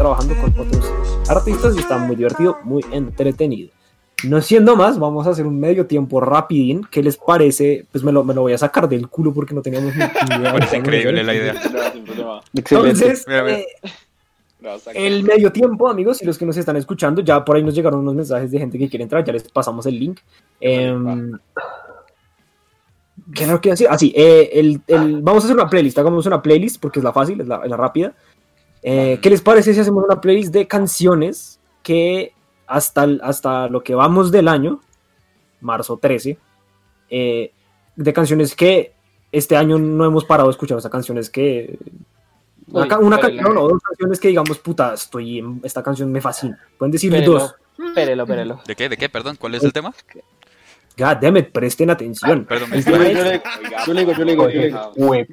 [0.00, 3.70] trabajando con otros artistas y está muy divertido, muy entretenido.
[4.24, 6.86] No siendo más, vamos a hacer un medio tiempo rapidín.
[6.90, 7.86] ¿Qué les parece?
[7.90, 10.52] Pues me lo, me lo voy a sacar del culo porque no teníamos ni idea.
[10.52, 11.54] Parece increíble la idea.
[12.54, 13.58] Entonces, Mira, mira.
[13.58, 13.66] eh,
[14.94, 18.00] el medio tiempo, amigos, y los que nos están escuchando, ya por ahí nos llegaron
[18.00, 20.18] unos mensajes de gente que quiere entrar, ya les pasamos el link.
[20.60, 21.32] Em,
[23.34, 23.86] ¿Qué no quiero decir?
[23.90, 27.04] Ah, sí, eh, el- el- vamos a hacer una playlist, hagamos una playlist porque es
[27.04, 28.12] la fácil, es la, es la rápida.
[28.82, 32.32] Eh, ¿Qué les parece si hacemos una playlist de canciones que
[32.70, 34.80] hasta, el- hasta lo que vamos del año,
[35.60, 36.38] marzo 13,
[37.10, 37.52] eh,
[37.96, 38.92] de canciones que
[39.32, 41.78] este año no hemos parado de escuchar, o sea, canciones que...
[42.72, 46.20] Una, Uy, una canción o dos canciones que digamos, puta, estoy en- esta canción me
[46.20, 46.58] fascina.
[46.78, 47.54] Pueden decir Espérelo, dos.
[47.88, 48.60] espérelo, espérelo.
[48.66, 48.88] ¿De qué?
[48.88, 49.08] ¿De qué?
[49.08, 49.92] Perdón, ¿cuál es el tema?
[50.96, 52.44] God damn it, presten atención.
[52.44, 53.42] Perdón, El me- tema Yo le-
[53.86, 54.92] yo le digo, yo le digo, yo le digo.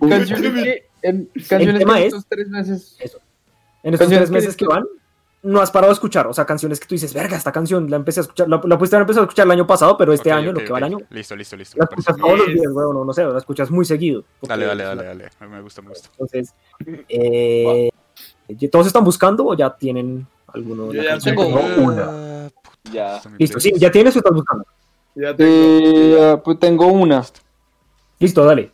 [0.10, 2.98] Canciones que, en, canciones tema que en es- estos tres meses.
[3.00, 3.22] en estos
[4.00, 4.84] Canciones tres que meses que van,
[5.48, 6.28] no has parado de escuchar.
[6.28, 8.78] O sea, canciones que tú dices, verga, esta canción la empecé a escuchar, la, la
[8.78, 10.84] pudiste haber empezado a escuchar el año pasado, pero este año, lo que va el
[10.84, 11.78] año, Listo, listo, listo.
[11.78, 14.24] la escuchas todos los días, weón, no, no sé, la escuchas muy seguido.
[14.40, 15.30] porque Dale, dale, dale, dale.
[15.50, 16.10] Me gusta, me gusta.
[16.12, 16.54] Entonces,
[17.10, 17.90] eh,
[18.72, 20.92] ¿todos están buscando o ya tienen alguno?
[20.94, 22.50] Yo ya tengo puta,
[22.92, 23.22] Ya.
[23.38, 23.72] Listo, sí.
[23.78, 24.66] ¿ya tienes o estás buscando?
[25.16, 25.50] Ya tengo.
[25.52, 27.24] Eh, ah, pues tengo una.
[28.20, 28.72] Listo, dale.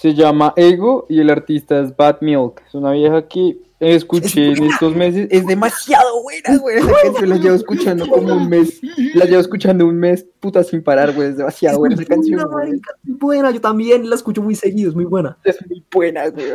[0.00, 2.62] Se llama Ego y el artista es Bad Milk.
[2.68, 5.26] Es una vieja que escuché en estos meses.
[5.28, 6.76] Es demasiado buena, güey.
[6.78, 8.80] Esa canción la llevo escuchando como un mes.
[9.14, 11.30] La llevo escuchando un mes, puta, sin parar, güey.
[11.30, 12.68] Es demasiado buena esa canción, Buena, güey.
[12.68, 15.36] marica, muy buena, yo también la escucho muy seguido, es muy buena.
[15.42, 16.46] Es muy buena, güey.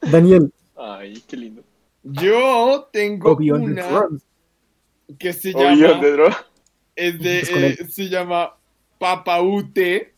[0.00, 1.62] Daniel, Ay, qué lindo.
[2.02, 4.08] Yo tengo the una
[5.18, 6.28] que se llama, Pedro.
[6.96, 8.56] es de, eh, se llama
[8.98, 10.09] Papaute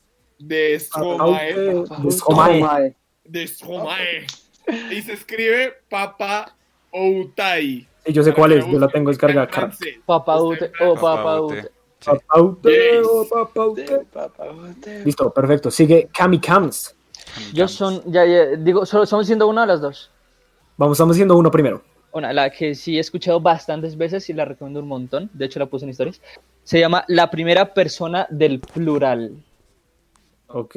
[0.47, 1.55] de Stromae.
[1.55, 2.97] De Oh, Stromae.
[3.25, 4.27] De Stromae.
[4.91, 6.55] Y se escribe Papa
[6.93, 7.87] Outai.
[8.05, 9.45] Sí, yo sé cuál es, yo la tengo descargada.
[9.45, 10.25] Está en oh.
[10.25, 11.71] Papaute,
[12.05, 12.19] Yes.
[12.35, 12.57] oh.
[12.63, 13.03] De.
[15.05, 15.71] Listo, perfecto.
[15.71, 16.97] Sigue Cami Cams.
[17.55, 20.11] Yo son, ya, ya, digo, solo estamos haciendo una o las dos.
[20.77, 21.83] Vamos, estamos haciendo uno primero.
[22.13, 25.31] Una, la que sí he escuchado bastantes veces y la recomiendo un montón.
[25.33, 26.21] De hecho, la puse en historias.
[26.65, 29.33] Se llama La primera persona del plural.
[30.53, 30.77] Ok.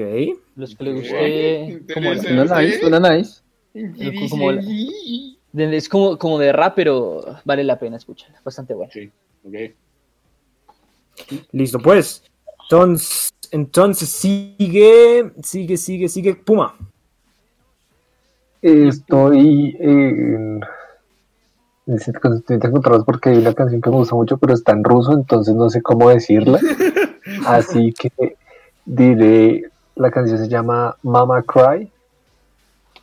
[0.55, 1.83] Los que les guste.
[1.93, 2.15] Como.
[2.15, 3.41] Suena nice, suena nice.
[4.29, 4.61] como la-
[5.75, 8.39] es como, como de rap, pero vale la pena escucharla.
[8.43, 8.91] Bastante buena.
[9.43, 9.71] Ok.
[11.51, 12.23] Listo, pues.
[12.63, 16.75] Entonces, entonces sigue, sigue, sigue, sigue Puma.
[18.61, 20.61] Estoy en.
[21.85, 22.13] Estoy
[22.49, 25.69] encontrados porque hay una canción que me gusta mucho, pero está en ruso, entonces no
[25.69, 26.59] sé cómo decirla.
[27.45, 28.11] Así que
[28.85, 29.63] diré.
[29.95, 31.89] La canción se llama Mama Cry.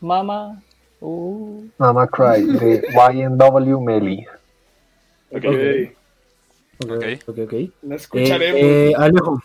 [0.00, 0.60] Mama.
[1.00, 4.26] Uh, Mama Cry de YNW Melly.
[5.30, 5.44] Ok.
[6.84, 7.04] Ok.
[7.28, 7.52] ok, ok.
[7.82, 8.60] La Eh, escucharemos.
[8.60, 9.42] eh, Alejo.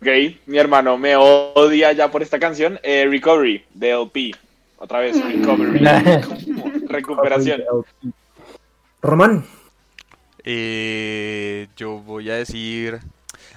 [0.00, 0.08] Ok,
[0.46, 2.78] mi hermano me odia ya por esta canción.
[2.82, 4.32] Eh, Recovery, de LP.
[4.78, 5.78] Otra vez, Recovery.
[6.88, 7.62] Recuperación.
[9.02, 9.44] Román.
[10.44, 13.00] Eh, yo voy a decir.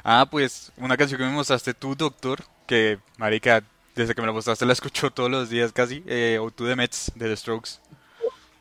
[0.04, 2.40] Ah, pues una canción que me mostraste tú, doctor.
[2.68, 3.62] Que, marica,
[3.96, 6.04] desde que me la mostraste la escucho todos los días casi.
[6.08, 7.80] Eh, o tú de Mets, de The Strokes.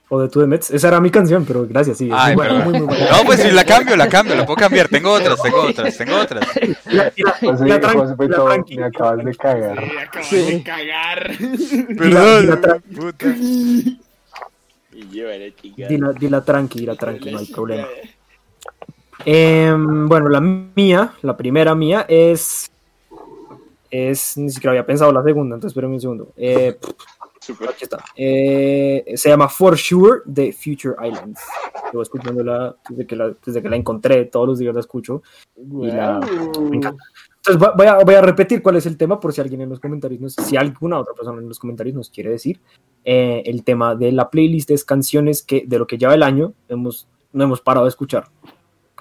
[0.09, 0.71] O de Tu de Mets.
[0.71, 2.11] Esa era mi canción, pero gracias, sí.
[2.13, 2.71] Ay, muy buena, perdón.
[2.73, 3.17] muy, muy buena.
[3.17, 4.89] No, pues sí, la cambio, la cambio, la puedo cambiar.
[4.89, 6.47] Tengo otras, tengo otras, tengo otras.
[6.85, 9.79] La, todo, tranqui- me acabas de cagar.
[9.81, 10.37] Sí, acabas Sí.
[10.37, 11.31] de cagar.
[11.97, 13.27] Perdón, puta.
[14.95, 15.89] Y llévale, chica.
[15.89, 17.87] Dila, dila tranqui, dila tranqui, no hay problema.
[19.25, 22.71] Em, bueno, la mía, la primera mía es.
[23.91, 24.37] Es.
[24.37, 26.33] Ni siquiera había pensado la segunda, entonces espérenme un segundo.
[26.37, 26.79] Eh,
[27.41, 27.71] Super.
[27.71, 28.05] aquí está.
[28.17, 31.41] Eh, se llama For Sure de Future Islands.
[31.93, 35.23] Llevo escuchándola desde que la, desde que la encontré, todos los días la escucho.
[35.57, 36.21] Y la,
[36.61, 37.03] me encanta.
[37.45, 39.81] Entonces voy a, voy a repetir cuál es el tema por si alguien en los
[39.81, 42.61] comentarios, nos, si alguna otra persona en los comentarios nos quiere decir.
[43.05, 46.55] Eh, el tema de la playlist es canciones que de lo que lleva el año
[46.69, 48.29] hemos, no hemos parado de escuchar.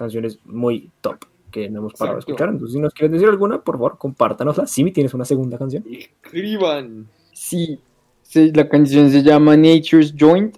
[0.02, 1.16] Canciones muy top
[1.50, 2.30] que no hemos parado Exacto.
[2.30, 2.48] de escuchar.
[2.54, 4.66] Entonces, si nos quieres decir alguna, por favor, compártanosla.
[4.66, 5.84] Simi, ¿tienes una segunda canción?
[5.90, 7.06] Escriban.
[7.32, 7.78] Sí,
[8.22, 10.56] sí, la canción se llama Nature's Joint,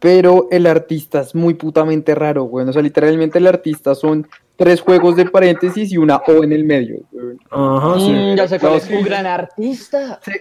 [0.00, 2.68] pero el artista es muy putamente raro, güey.
[2.68, 4.26] O sea, literalmente el artista son
[4.56, 7.00] tres juegos de paréntesis y una O en el medio.
[7.10, 7.36] güey.
[7.50, 8.10] Ajá, sí.
[8.12, 8.84] mm, ya sé cuál No, es.
[8.84, 8.94] sí.
[8.94, 10.20] Un gran artista.
[10.24, 10.32] sí.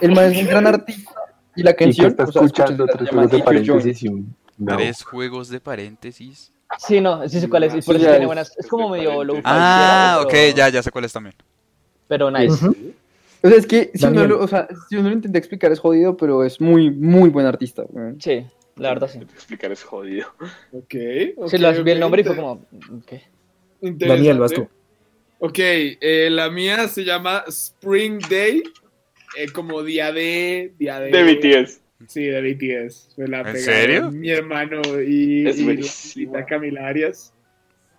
[0.00, 1.10] El man es un gran artista.
[1.56, 4.08] Y la Y que canción, está o sea, escuchando tres se juegos de paréntesis y
[4.08, 4.76] un no.
[4.76, 6.52] Tres juegos de paréntesis.
[6.78, 7.74] Sí, no, sí sé cuál es.
[7.74, 8.52] Y por Sí, eso tiene es- buenas.
[8.58, 11.34] Es como medio low Ah, ok, ya, ya sé cuál es también.
[12.08, 12.66] Pero nice.
[13.42, 15.78] O sea, es que si uno, lo, o sea, si uno lo intenta explicar es
[15.80, 17.84] jodido, pero es muy, muy buen artista.
[18.18, 18.44] Sí,
[18.76, 19.18] la verdad sí.
[19.18, 20.28] Explicar es jodido.
[20.72, 20.94] Ok.
[21.36, 22.64] ok, Sí, lo vi el nombre y fue como.
[23.06, 23.22] ¿qué?
[23.82, 24.06] interesante.
[24.06, 24.66] Daniel, vas tú.
[25.40, 28.62] Ok, eh, la mía se llama Spring Day,
[29.36, 30.72] eh, como día de...
[30.78, 31.22] Día de, De
[31.62, 31.80] BTS.
[32.08, 33.14] Sí, de BTS.
[33.16, 34.10] Me la ¿En pegaron serio?
[34.10, 37.32] Mi hermano y, Es y la Camila Arias.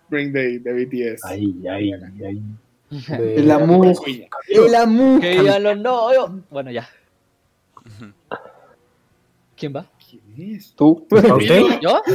[0.04, 1.24] Spring Day de BTS.
[1.24, 1.92] Ay, ay,
[2.24, 2.42] ay.
[3.18, 3.92] De- El amor.
[4.48, 5.20] El amor.
[5.20, 6.14] Que ya lo no.
[6.14, 6.88] yo- Bueno, ya.
[9.56, 9.90] ¿Quién va?
[10.08, 10.72] ¿Quién es?
[10.76, 11.06] ¿Tú?
[11.80, 12.02] ¿Yo?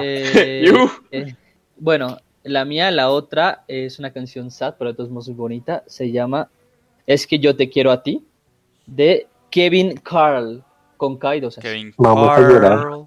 [0.00, 0.88] Eh, You.
[1.10, 1.34] eh,
[1.76, 5.82] bueno, la mía, la otra, es una canción sad, pero de todos modos muy bonita.
[5.86, 6.48] Se llama
[7.06, 8.24] Es que yo te quiero a ti,
[8.86, 10.62] de Kevin Carl,
[10.96, 11.62] con K y dos S.
[11.66, 12.78] Kevin Vamos a llorar.
[12.78, 13.06] Carl.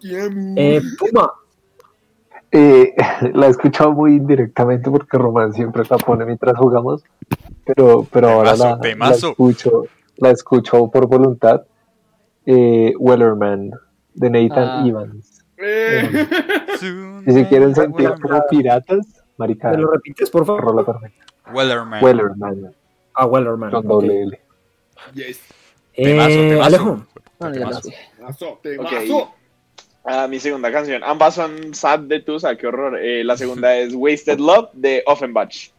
[0.00, 0.54] Te amo.
[0.56, 1.32] Eh, Puma.
[2.52, 2.94] Eh,
[3.34, 7.02] la he escuchado muy indirectamente porque Román siempre la pone mientras jugamos,
[7.64, 8.78] pero, pero ahora la,
[9.12, 9.84] escucho,
[10.16, 11.62] la escucho por voluntad.
[12.46, 13.70] Eh, Wellerman
[14.14, 14.84] de Nathan Ah.
[14.86, 15.44] Evans.
[15.56, 16.26] Eh,
[17.24, 18.20] Si se quieren sentir Wellerman.
[18.20, 20.62] como piratas, marica, ¿Me lo repites, por favor?
[20.64, 21.24] rola perfecta.
[21.52, 22.02] Wellerman.
[22.02, 22.74] Wellerman
[23.14, 23.70] Ah, Wellerman.
[23.70, 24.40] con doble L.
[25.14, 25.40] yes.
[25.94, 26.62] Eh, Temazo, temazo.
[26.62, 27.06] Alejo.
[28.62, 28.90] Temazo.
[28.92, 29.34] mazo.
[30.04, 31.02] Ah, mi segunda canción.
[31.04, 32.98] Ambas son sad de Tusa, qué horror.
[32.98, 35.70] Eh, la segunda es Wasted Love de Offenbach.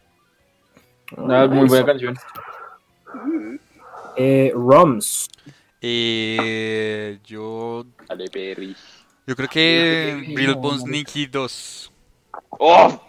[1.16, 2.16] Ah, muy buena canción.
[4.16, 5.28] Eh, Roms.
[5.80, 8.76] Eh, yo, Dale, Perry.
[9.26, 11.92] yo creo que Real Bones Nicky 2.
[12.50, 13.00] ¡Oh!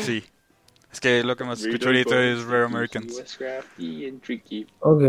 [0.00, 0.24] Sí.
[0.98, 3.38] Es que lo que más escucho ahorita es Rare Americans.
[4.80, 5.02] Ok.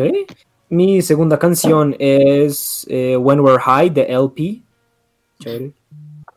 [0.69, 4.62] Mi segunda canción es eh, When We're High de LP.
[5.39, 5.71] Chévere.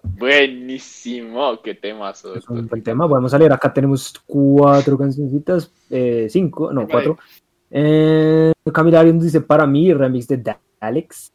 [0.03, 2.35] Buenísimo, qué temazo.
[2.35, 3.07] Es un buen tema.
[3.07, 3.53] Vamos a leer.
[3.53, 5.71] Acá tenemos cuatro cancioncitas.
[5.91, 7.19] Eh, cinco, no, cuatro.
[7.71, 11.31] Eh, Camila nos dice para mí, remix de Alex.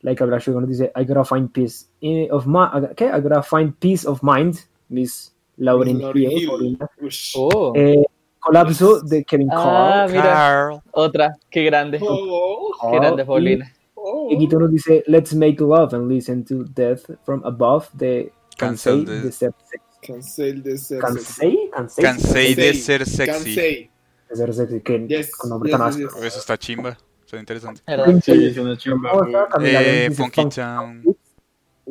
[0.00, 2.94] Like Abra nos dice I gotta find peace eh, of mind.
[2.96, 3.04] ¿Qué?
[3.04, 4.56] I gotta find peace of mind.
[4.88, 6.78] Miss Lauren Hill.
[7.36, 7.72] Oh.
[7.76, 8.02] Eh,
[8.40, 10.12] colapso de Kevin Ah, Carl.
[10.12, 10.82] mira.
[10.92, 11.36] Otra.
[11.50, 11.98] Qué grande.
[12.02, 13.70] Oh, Qué grande, Paulina.
[13.94, 14.28] oh.
[14.30, 19.22] Dieguito nos dice Let's make love and listen to death from above de Cancel Cansei
[19.22, 19.86] de- ser sexy.
[20.02, 21.14] Cancel de ser sexy.
[21.14, 23.26] Cansei, Cansei, Cansei de ser sexy.
[23.32, 23.90] Cansei.
[24.30, 26.10] de ser sexy, que Yes, con nombre yes, tan yes, áspero.
[26.16, 26.24] yes.
[26.26, 26.96] Eso está chimba.
[27.26, 28.64] Es una
[29.60, 31.02] Eh, Funky Funk Town.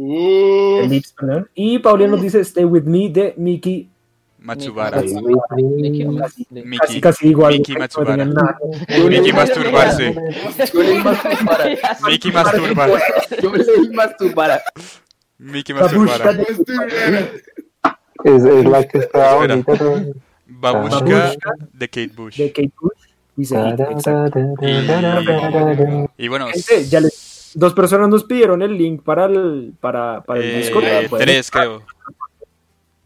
[0.01, 1.49] El Lips, perdón.
[1.55, 3.89] Y Paulina nos dice Stay With Me de Miki.
[4.41, 5.01] Matsubara.
[5.01, 7.29] Mickey, ¿o Casi, Mickey.
[7.29, 7.53] igual.
[7.55, 8.25] Miki no Matsubara.
[8.25, 10.15] Mickey leí- masturbarse.
[10.73, 11.65] Yo leí masturbara.
[12.07, 12.89] Mickey masturbar.
[13.41, 14.61] Yo leí masturbara.
[15.39, 16.37] Mickey Babushka masturbar.
[16.37, 17.41] de,
[18.23, 19.73] Es, es la que está bonita.
[20.47, 21.33] Babushka
[21.73, 22.37] de Kate Bush.
[22.37, 22.93] de Kate Bush.
[23.35, 23.55] Dice
[23.91, 24.39] exacto.
[26.17, 30.39] Y bueno, Gente, ya les- dos personas nos pidieron el link para el, para, para
[30.39, 30.83] el eh, Discord.
[31.09, 31.83] Pueden- tres creo.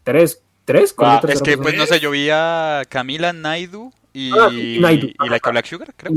[0.02, 0.40] Tres.
[0.64, 0.92] ¿Tres?
[0.94, 1.62] ¿Cuál Ah, es que persona?
[1.62, 5.08] pues no sé, yo vi a Camila Naidu y, Ah, Naidu.
[5.08, 6.12] y Like a Black Sugar, creo.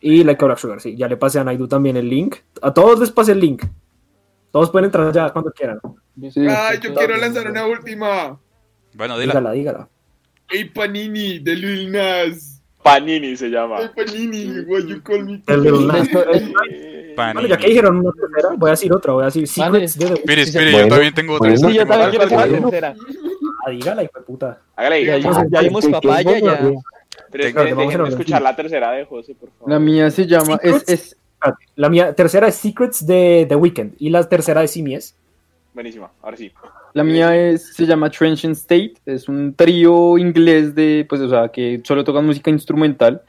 [0.00, 0.96] Y Like a Black Sugar, sí.
[0.96, 2.36] Ya le pasé a Naidu también el link.
[2.62, 3.64] A todos les pasé el link.
[4.52, 5.80] Todos pueden entrar ya cuando quieran.
[6.32, 6.46] Sí.
[6.48, 8.38] Ay, yo quiero lanzar una última.
[8.94, 9.32] Bueno, dila.
[9.34, 9.88] Dígala, dígala.
[10.48, 12.59] Ey, Panini, de Lil Nas.
[12.82, 13.92] Panini se llama.
[13.94, 15.42] Panini, what you call me?
[15.46, 15.66] El.
[16.70, 19.12] Eh, Bueno, ya que dijeron una tercera, voy a decir otra.
[19.12, 20.78] Voy a decir Secrets de The Espere, Sí, espere, sí.
[20.78, 21.50] yo también tengo otra.
[21.50, 21.68] bueno.
[21.68, 22.70] Sí, yo también quiero ¿Cuál, decir la cuál?
[22.70, 22.94] tercera.
[23.66, 24.58] Ah, dígala, hijo de puta.
[24.76, 25.04] Hágale.
[25.04, 26.70] Ya, vimos- ya vimos papaya, ya.
[27.32, 29.70] déjenme escuchar la tercera de José, por favor.
[29.70, 30.58] La mía se llama.
[30.62, 31.16] Es,
[31.76, 33.94] La mía, tercera es Secrets de The Weeknd.
[33.98, 35.14] Y la tercera es Simies.
[35.74, 36.50] Buenísima, ahora sí.
[36.92, 38.94] La mía es, se llama Trenchant State.
[39.06, 41.06] Es un trío inglés de.
[41.08, 43.22] Pues, o sea, que solo tocan música instrumental.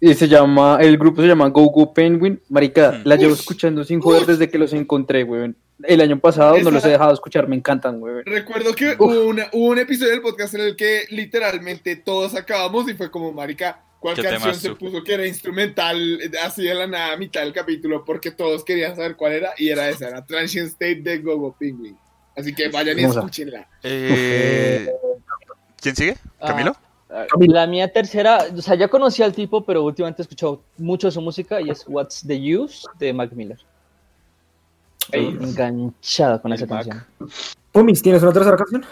[0.00, 0.78] Y se llama.
[0.80, 2.40] El grupo se llama Go Go Penguin.
[2.48, 3.02] Marica, Hmm.
[3.04, 5.56] la llevo Uf, escuchando sin joder desde que los encontré, weón.
[5.84, 8.22] El año pasado no los he dejado escuchar, me encantan, weón.
[8.24, 12.88] Recuerdo que hubo, una- hubo un episodio del podcast en el que literalmente todos acabamos
[12.88, 16.86] y fue como, marica, ¿cuál ¿Qué canción se puso que era instrumental así de la
[16.86, 18.04] nada mitad del capítulo?
[18.04, 21.96] Porque todos querían saber cuál era y era esa, era Transient State de Gogo Penguin.
[22.36, 23.66] Así que vayan y escúchenla.
[23.82, 24.88] Eh,
[25.80, 26.16] ¿Quién sigue?
[26.40, 26.48] Ah.
[26.48, 26.76] ¿Camilo?
[27.40, 31.10] La mía tercera, o sea, ya conocí al tipo, pero últimamente he escuchado mucho de
[31.12, 33.58] su música y es What's the Use de Mac Miller.
[35.10, 36.86] Ey, Enganchado con esa Mac.
[36.86, 37.04] canción.
[37.70, 38.86] Pumis, ¿tienes una tercera canción?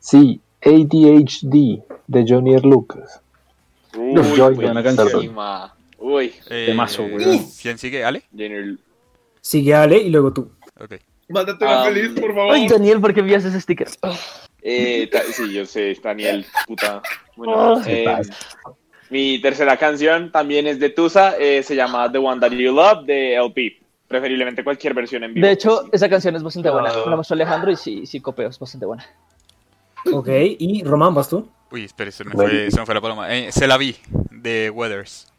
[0.00, 2.66] Sí, ADHD de Johnny R.
[2.66, 3.20] Lucas.
[3.96, 5.34] Uy, Joy, buena canción.
[5.98, 7.40] Uy, Eh, Temazo, güey.
[7.60, 8.02] ¿Quién sigue?
[8.04, 8.22] ¿Ale?
[9.42, 10.50] Sigue Ale y luego tú.
[10.80, 10.94] Ok.
[11.28, 12.54] Mándate una Ah, feliz, por favor.
[12.54, 13.88] Ay, Daniel, ¿por qué envías ese sticker?
[14.62, 17.02] Eh, sí, yo sé, Daniel, puta.
[17.36, 18.06] Bueno, eh,
[19.10, 23.04] mi tercera canción también es de Tusa, eh, se llama The One That You Love
[23.06, 23.78] de LP.
[24.08, 25.46] Preferiblemente cualquier versión en vivo.
[25.46, 25.90] De hecho, Sí.
[25.92, 26.90] esa canción es bastante buena.
[27.04, 29.04] Me la mostró Alejandro y sí, sí copeo, es bastante buena.
[30.10, 31.46] Ok, y Román, ¿vas tú?
[31.70, 33.34] Uy, espere, se me fue, se me fue la paloma.
[33.34, 33.94] Eh, se la vi,
[34.30, 35.30] de Weathers.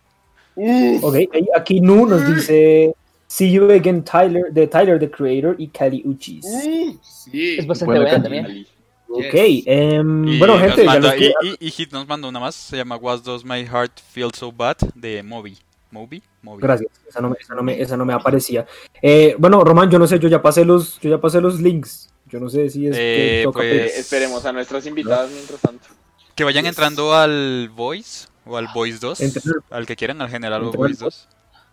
[1.02, 1.16] Ok,
[1.56, 2.94] aquí Nu nos dice
[3.32, 6.44] See You Again Tyler, de Tyler the Creator y Kali Uchis.
[6.46, 7.58] Uh, sí.
[7.60, 8.66] Es bastante Buena también.
[9.08, 9.34] Ok,
[9.66, 12.56] em, Y bueno, gente, ya manda- que- y, y- y Hit nos mandó una más,
[12.56, 15.58] se llama What Does My Heart Feel So Bad de Moby.
[15.92, 16.22] ¿Moby?
[16.44, 16.62] Moby.
[16.62, 18.66] Gracias, esa no me, esa no me, esa no me aparecía.
[19.02, 22.10] Eh, bueno, Román, yo no sé, yo ya pasé los, yo ya pasé los links.
[22.28, 25.88] Yo no sé si es que Eh, toca pues- esperemos a nuestras invitadas mientras tanto.
[26.36, 30.64] Que vayan entrando al Voice o al Voice 2, Entre- al que quieran, al general
[30.64, 31.28] o Voice 2.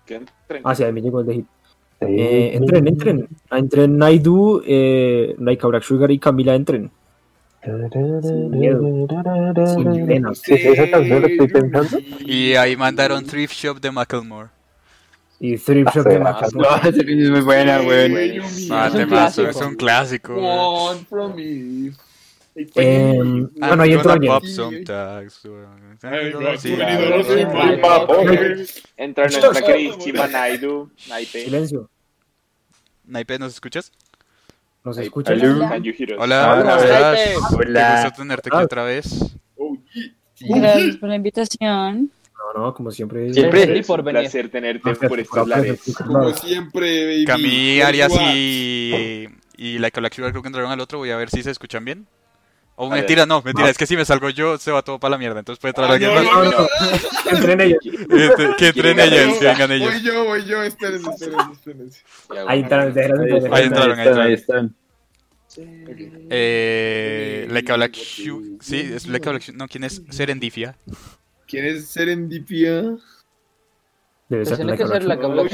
[0.06, 0.62] Que entren.
[0.64, 1.46] Ah, sí, ahí me llegó el de hit.
[2.00, 3.28] Eh, entren, entren.
[3.50, 5.34] Entren Naidu, eh,
[5.82, 6.90] Sugar y Camila, entren.
[7.62, 7.88] Sin
[10.06, 10.34] pena.
[10.34, 11.98] Sí, sí, esa canción la estoy pensando.
[12.20, 14.50] Y ahí mandaron Thrift Shop de Macklemore.
[15.40, 16.18] Y Thrift Shop Ah, de.
[16.54, 18.38] No, esa canción es muy buena, güey.
[18.70, 20.34] Ah, Es un clásico.
[20.34, 21.92] One from me.
[22.56, 24.32] Eh, bueno, ahí entró alguien.
[28.96, 30.90] Entra nuestra queridísima Naidu.
[31.08, 31.44] Naipe.
[31.44, 31.90] Silencio.
[33.04, 33.92] Naipe, ¿nos escuchas?
[34.84, 35.38] ¿Nos escuchas?
[36.18, 37.52] Hola, hola, estás?
[37.52, 38.02] Hola.
[38.04, 38.64] gusto tenerte aquí ah.
[38.64, 39.36] otra vez.
[39.56, 39.76] Oh,
[40.40, 42.10] Gracias por la invitación.
[42.54, 43.34] No, no, como siempre.
[43.34, 44.00] Siempre por.
[44.00, 45.80] Un placer tenerte por estos lares.
[45.96, 47.24] Como siempre, baby.
[47.26, 50.98] Camille, Arias y, y la que creo que entraron al otro.
[50.98, 52.06] Voy a ver si se escuchan bien.
[52.78, 55.12] O A mentira, no, mentira, es que si me salgo yo se va todo para
[55.12, 55.38] la mierda.
[55.38, 56.24] Entonces puede entrar Ah, alguien más.
[56.24, 56.68] no, No, no,
[57.32, 57.78] entren ellos.
[58.58, 59.90] Que entren ellos, que vengan ellos.
[59.92, 62.02] Voy yo, voy yo, espérense, espérense, espérense.
[62.46, 63.44] Ahí déjenlos.
[63.50, 64.32] Ahí entraron, ahí Ahí entraron.
[64.32, 64.74] están.
[66.28, 68.58] Eh, Laika Black Sugar.
[68.60, 69.40] Sí, es Black Sugar.
[69.54, 70.02] No, ¿quién es?
[70.10, 70.76] Serendipia.
[71.46, 72.96] ¿Quién es Serendipia?
[74.28, 75.46] Debe ser Laika que la Oh.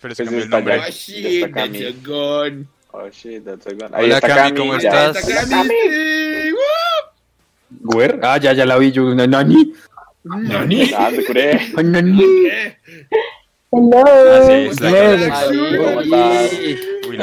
[0.00, 0.78] Pero se cambió el está nombre.
[0.78, 2.68] Oh, shit, that's a gun.
[2.96, 3.92] Oh shit, that's a gun.
[3.92, 5.08] Ahí Hola, está Cami, Cami, ¿cómo ya.
[5.10, 5.28] estás?
[5.28, 5.74] Está Cami.
[7.80, 8.20] Güer.
[8.22, 9.12] Ah, ya, ya la vi yo.
[9.14, 9.26] Nani.
[10.22, 10.90] Nani.
[11.82, 12.18] Nani.
[12.18, 12.76] ¿Qué?
[13.72, 15.20] Ah, sí, es Laika Bien.
[15.20, 15.82] Black Ahí, Sugar.
[15.82, 16.52] ¿Cómo estás?
[17.08, 17.16] Uy,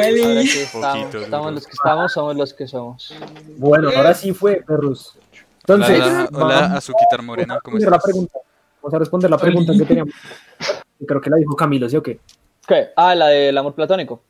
[0.61, 1.03] estamos.
[1.05, 3.15] poquito Estamos los que estamos, somos los que somos.
[3.57, 5.17] Bueno, ahora sí fue, perros.
[5.61, 8.11] Entonces, Hola, hola, Azuquitar Moreno, a ¿cómo responder la estás?
[8.11, 8.39] pregunta.
[8.81, 10.13] Vamos a responder la pregunta que teníamos.
[11.07, 12.19] Creo que la dijo Camilo, ¿sí o qué?
[12.67, 12.89] ¿Qué?
[12.97, 14.23] Ah, la del amor platónico.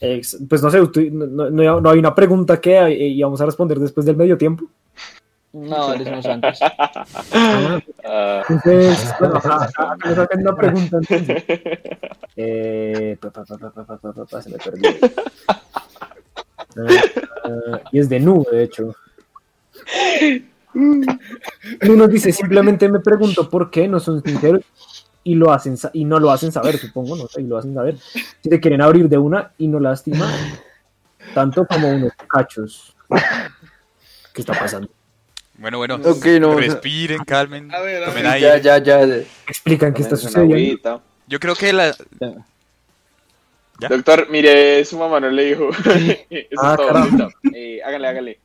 [0.00, 0.80] Pues no sé,
[1.10, 4.64] no, hay una pregunta que eh, íbamos a responder después del medio tiempo.
[5.52, 6.58] No, lo hicimos antes.
[8.04, 8.42] Ah.
[8.48, 9.28] Entonces, me
[10.42, 10.98] una pregunta
[14.42, 14.90] se me perdió.
[17.44, 18.94] Ah, y es de nube, de hecho.
[20.74, 24.62] Uno dice, simplemente me pregunto por qué no son sinceros
[25.24, 27.96] y lo hacen y no lo hacen saber, supongo, no sé, y lo hacen saber.
[27.98, 30.30] Si te quieren abrir de una y no lastima
[31.34, 32.94] tanto como unos cachos.
[34.32, 34.88] ¿Qué está pasando?
[35.58, 38.32] Bueno, bueno, no, respiren, calmen, A ver, a tomen ver.
[38.32, 38.60] aire.
[38.62, 39.16] Ya, ya, ya.
[39.46, 40.54] Explican qué está sucediendo.
[40.56, 41.00] agüita.
[41.28, 41.94] Yo creo que la...
[43.80, 43.88] ¿Ya?
[43.88, 45.70] Doctor, mire, su mamá no le dijo.
[46.30, 47.30] Eso Ah, es todo.
[47.52, 48.40] Eh, hágale, hágale.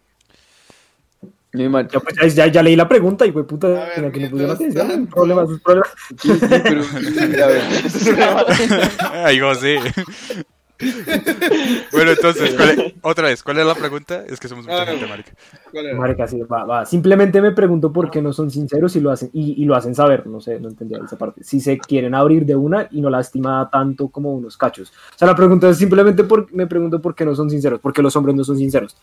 [1.92, 4.56] Ya, pues, ya, ya- ya leí la pregunta y fue puta ver, que mientras pusieron
[4.56, 5.08] atención.
[5.08, 5.90] Problemas, sus problemas.
[6.22, 6.84] Sí, pero.
[9.50, 9.80] José.
[11.92, 14.24] bueno, entonces, ¿cuál es- otra vez, ¿cuál es la pregunta?
[14.28, 15.32] Es que somos mucha Ah, gente, marica.
[15.96, 16.86] Marica, sí, va, va.
[16.86, 19.96] Simplemente me pregunto por qué no son sinceros y lo hacen y, y lo hacen
[19.96, 20.28] saber.
[20.28, 21.44] No sé, no entendía esa parte.
[21.44, 24.94] Si se quieren abrir de una y no lastima tanto como unos cachos.
[25.16, 28.04] O sea, la pregunta es simplemente por, me pregunto por qué no son sinceros, porque
[28.04, 28.96] los hombres no son sinceros.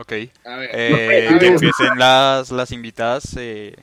[0.00, 0.12] Ok.
[0.46, 0.70] A ver.
[0.72, 3.36] Eh, No, que pero- empiecen las, las invitadas.
[3.38, 3.76] Eh,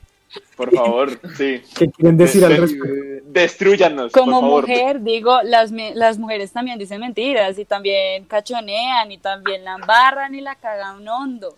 [0.56, 1.62] Por favor, sí.
[1.76, 2.84] ¿Qué quieren decir al respecto?
[2.86, 4.12] de- Destruyanos.
[4.12, 4.68] Como por favor.
[4.68, 10.34] mujer, digo, las, las mujeres también dicen mentiras y también cachonean y también la embarran
[10.34, 11.56] y la cagan hondo.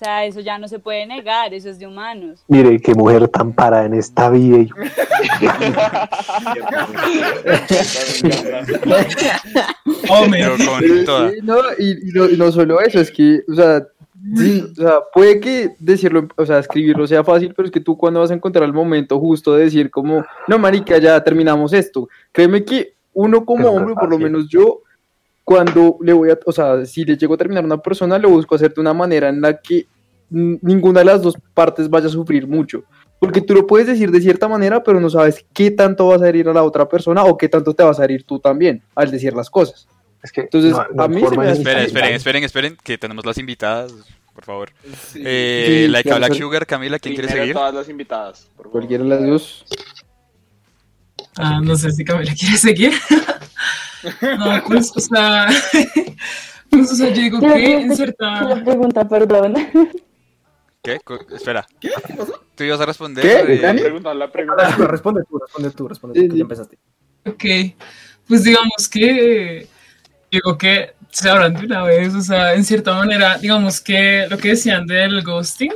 [0.00, 2.42] O sea, eso ya no se puede negar, eso es de humanos.
[2.48, 4.56] Mire, qué mujer tan parada en esta vida.
[4.56, 4.72] y yo,
[10.30, 11.30] pero con toda.
[11.30, 13.86] Sí, no, y, y no, y no solo eso, es que, o sea,
[14.36, 17.98] sí, o sea, puede que decirlo, o sea, escribirlo sea fácil, pero es que tú
[17.98, 22.08] cuando vas a encontrar el momento justo de decir como, no, marica, ya terminamos esto.
[22.32, 24.80] Créeme que uno como hombre, por lo menos yo,
[25.50, 28.28] cuando le voy a, o sea, si le llego a terminar a una persona, lo
[28.30, 29.84] busco hacer de una manera en la que
[30.30, 32.84] ninguna de las dos partes vaya a sufrir mucho.
[33.18, 36.28] Porque tú lo puedes decir de cierta manera, pero no sabes qué tanto vas a
[36.28, 39.10] herir a la otra persona o qué tanto te vas a herir tú también al
[39.10, 39.88] decir las cosas.
[40.22, 42.96] Es que Entonces, no- no a mí se me hace- Esperen, esperen, esperen, esperen, que
[42.96, 43.92] tenemos las invitadas,
[44.32, 44.70] por favor.
[45.08, 45.20] Sí.
[45.26, 46.32] Eh, Sí, Black.
[46.34, 47.54] Sugar, Camila, ¿quién quiere seguir?
[47.54, 48.48] todas las invitadas.
[48.56, 48.72] por favor.
[48.82, 49.64] Cualquiera de las dos.
[51.36, 52.92] Ah, no sé si Camila quiere seguir.
[54.38, 55.46] no, pues, o sea,
[56.70, 58.42] pues, o sea, yo digo que en que- cierta...
[58.42, 59.54] La pregunta, perdón.
[60.82, 60.98] ¿Qué?
[61.34, 61.66] Espera.
[61.78, 61.90] ¿Qué?
[62.06, 62.42] ¿Qué pasó?
[62.54, 63.22] ¿Tú ibas a responder?
[63.22, 63.52] ¿Qué?
[63.54, 63.80] eh, La ¿Dani?
[63.82, 64.64] pregunta, la pregunta.
[64.64, 66.78] Responde, responde tú, responde tú, responde tú, que ya empezaste.
[67.26, 67.44] Ok,
[68.26, 69.66] pues digamos que
[70.30, 74.38] digo que se hablan de una vez, o sea, en cierta manera, digamos que lo
[74.38, 75.72] que decían del ghosting,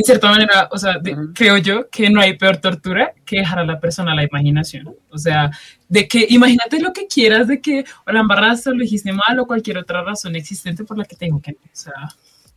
[0.00, 3.58] en cierta manera, o sea, de- creo yo que no hay peor tortura que dejar
[3.60, 4.94] a la persona a la imaginación.
[5.10, 5.50] O sea,
[5.88, 9.38] de que imagínate lo que quieras, de que o la embarraste o lo dijiste mal
[9.38, 11.92] o cualquier otra razón existente por la que tengo que, o sea,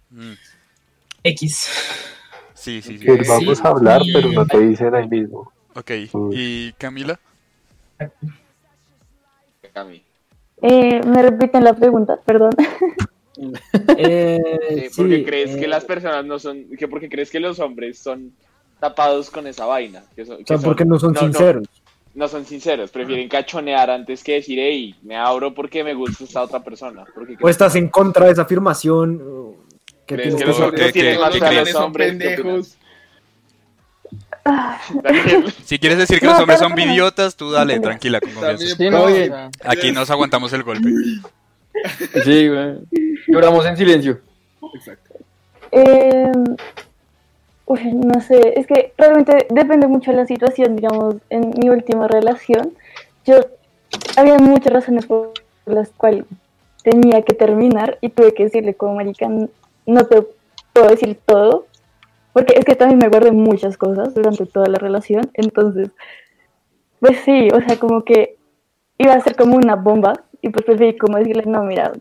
[0.10, 0.34] mm,
[1.24, 1.70] X.
[2.54, 3.06] Sí, sí, sí.
[3.06, 5.52] que vamos a hablar, pero no te dicen ahí mismo.
[5.76, 5.92] Ok.
[6.14, 6.36] Uy.
[6.36, 7.20] ¿Y Camila?
[9.74, 10.02] Cami.
[10.62, 12.52] Eh, me repiten la pregunta, perdón.
[13.98, 17.40] Eh, ¿Por qué sí, crees que eh, las personas no son, que porque crees que
[17.40, 18.32] los hombres son
[18.80, 20.04] tapados con esa vaina?
[20.16, 21.68] Que son, O sea, que porque no son sinceros.
[22.14, 26.44] No, son sinceros, prefieren cachonear antes que decir, hey, me abro porque me gusta esta
[26.44, 27.06] otra persona.
[27.16, 29.56] Porque O estás en contra de esa afirmación.
[30.06, 32.18] ¿Qué ¿Crees que los hombres que- tienen más a los son hombres?
[32.20, 32.64] Daniel,
[35.64, 39.50] Si quieres decir que No, los hombres son idiotas, tú dale, tranquila, con confianza.
[39.64, 40.90] Aquí nos aguantamos el golpe.
[42.24, 42.76] Sí, güey.
[43.28, 44.20] Lloramos en silencio.
[44.74, 45.16] Exacto.
[45.72, 46.32] Eh,
[47.66, 52.08] uy, no sé, es que realmente depende mucho de la situación, digamos, en mi última
[52.08, 52.74] relación,
[53.26, 53.36] yo
[54.18, 55.34] había muchas razones por
[55.66, 56.26] las cuales
[56.84, 60.28] tenía que terminar y tuve que decirle como marica, no te
[60.74, 61.66] puedo decir todo,
[62.34, 65.90] porque es que también me guardé muchas cosas durante toda la relación, entonces,
[67.00, 68.38] pues sí, o sea, como que
[68.98, 71.94] iba a ser como una bomba y pues preferí como decirle, no, mira,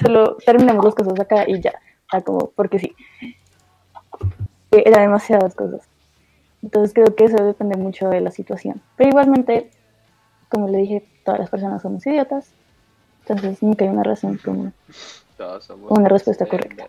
[0.00, 1.72] solo terminemos las cosas acá y ya.
[2.06, 2.94] O sea, como, porque sí.
[4.70, 5.82] Era demasiadas cosas.
[6.62, 8.80] Entonces creo que eso depende mucho de la situación.
[8.96, 9.70] Pero igualmente,
[10.48, 12.50] como le dije, todas las personas somos idiotas.
[13.26, 14.38] Entonces nunca hay una razón
[15.60, 16.84] somos una respuesta correcta.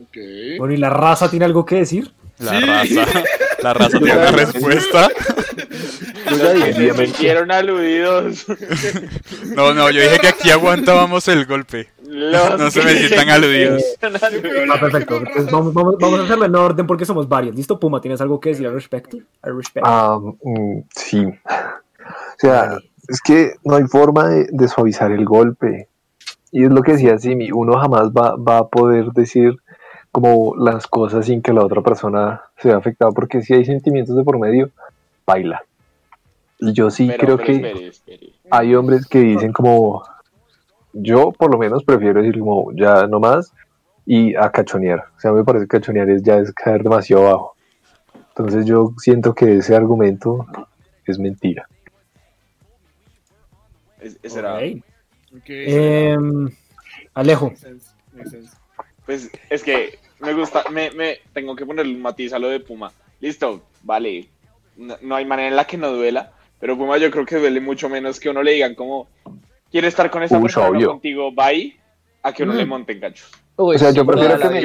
[0.00, 0.16] Ok.
[0.58, 2.12] Bueno, ¿y la raza tiene algo que decir?
[2.38, 2.94] La Sí.
[2.94, 3.22] raza.
[3.62, 5.08] La raza tiene una respuesta.
[6.30, 6.94] Yo ya dije.
[6.94, 8.46] Se sintieron aludidos.
[9.54, 11.88] No, no, yo dije que aquí aguantábamos el golpe.
[12.06, 13.82] Los No se me sientan aludidos.
[14.02, 15.16] Ah, perfecto.
[15.18, 17.54] Entonces, vamos, vamos, vamos a hacerlo en orden porque somos varios.
[17.54, 18.00] ¿Listo, Puma?
[18.00, 19.18] ¿Tienes algo que decir al respecto?
[19.42, 19.88] Al respecto.
[19.88, 21.24] Ah, mm, sí.
[21.24, 25.88] O sea, es que no hay forma de, de suavizar el golpe.
[26.50, 29.56] Y es lo que decía Simi, uno jamás va, va a poder decir
[30.14, 34.16] como las cosas sin que la otra persona se vea afectada, porque si hay sentimientos
[34.16, 34.70] de por medio,
[35.26, 35.62] baila.
[36.60, 38.32] Yo sí Pero, creo pero que espere, espere.
[38.50, 40.02] hay hombres que dicen como,
[40.92, 43.52] yo por lo menos prefiero decir como, ya no más,
[44.06, 45.00] y a cachonear.
[45.16, 47.56] O sea, me parece que cachonear es ya es caer demasiado abajo.
[48.28, 50.46] Entonces yo siento que ese argumento
[51.06, 51.68] es mentira.
[54.00, 54.18] Es-
[57.14, 57.46] Alejo.
[57.46, 58.56] Makes sense, makes sense.
[59.06, 62.60] Pues es que me gusta, me, me tengo que ponerle un matiz a lo de
[62.60, 62.92] Puma.
[63.20, 64.28] Listo, vale.
[64.76, 66.32] No, no hay manera en la que no duela,
[66.64, 69.06] pero Puma yo creo que duele mucho menos que uno le digan como,
[69.70, 70.88] quiere estar con esa Uy, persona obvio.
[70.92, 71.76] contigo, bye,
[72.22, 72.56] a que uno Mm.
[72.56, 73.30] le monten cachos.
[73.56, 74.60] Uy, O sea, yo prefiero que me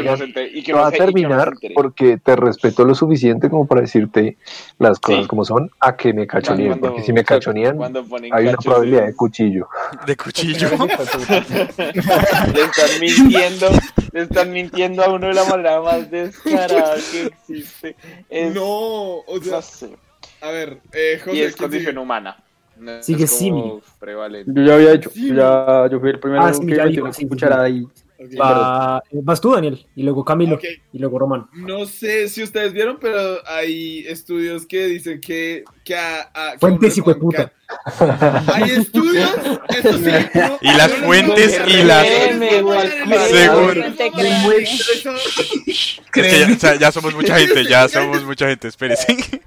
[0.64, 4.38] que No uno va a terminar porque te respeto lo suficiente como para decirte
[4.78, 5.28] las cosas Sí.
[5.28, 7.26] como son a que me cachoneen, Cuando- porque si me
[8.06, 9.68] ponen hay una probabilidad de cuchillo.
[10.08, 10.70] De cuchillo.
[12.54, 13.68] le están mintiendo,
[14.14, 17.96] le están mintiendo a uno de la manera más descarada que existe.
[18.30, 18.64] Es, No,
[19.18, 19.90] o sea, no sé.
[20.42, 22.02] A ver, eh, y José, es ¿quién condición sigue?
[22.02, 22.38] humana.
[22.78, 23.80] No es Sigue Simi.
[24.00, 24.52] prevalente.
[24.56, 25.10] Yo ya había hecho.
[25.10, 27.86] Sí, yo ya, yo fui el primero Ah, sí, que una sí, sí, cucharada ahí.
[28.22, 28.32] Ok.
[28.40, 29.86] Va- vas tú, Daniel.
[29.96, 30.56] Y luego Camilo.
[30.56, 30.64] Ok.
[30.94, 31.48] Y luego Román.
[31.54, 36.60] No sé si ustedes vieron, pero hay estudios que dicen que, que a, a- que
[36.60, 37.52] Fuentes, con puta.
[38.54, 39.30] Hay estudios,
[39.70, 42.08] esto sí, no- Y las no fuentes y las-.
[42.08, 42.44] Eso-
[45.66, 49.42] Es que ya, o sea, ya somos mucha gente, ya somos mucha gente, espérense.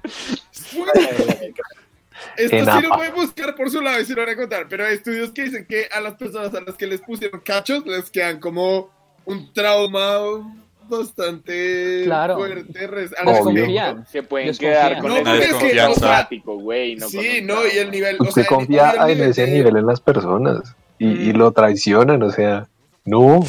[2.37, 2.95] Esto En sí lo APA.
[2.95, 5.43] pueden buscar por su lado y se lo van a contar, pero hay estudios que
[5.43, 8.89] dicen que a las personas a las que les pusieron cachos les quedan como
[9.25, 10.19] un trauma
[10.87, 12.37] bastante Claro.
[12.37, 12.87] fuerte.
[12.87, 14.05] Desconfían.
[14.11, 14.73] Se pueden Desconfían.
[14.89, 15.91] quedar con No, el porque es que, desconfianza.
[15.91, 16.27] o sea.
[16.99, 18.17] No sí, no, y el nivel.
[18.19, 21.33] o Usted sea, el- confía el en ese de- nivel en las personas y, y
[21.33, 21.37] Mm.
[21.37, 22.67] lo traicionan, o sea,
[23.05, 23.43] No,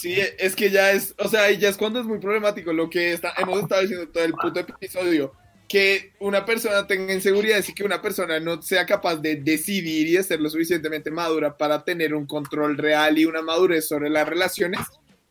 [0.00, 3.12] Sí, es que ya es, o sea, ya es cuando es muy problemático lo que
[3.12, 5.34] está, hemos estado diciendo todo el puto episodio,
[5.68, 10.12] que una persona tenga inseguridades y que una persona no sea capaz de decidir y
[10.12, 14.26] de ser lo suficientemente madura para tener un control real y una madurez sobre las
[14.26, 14.80] relaciones,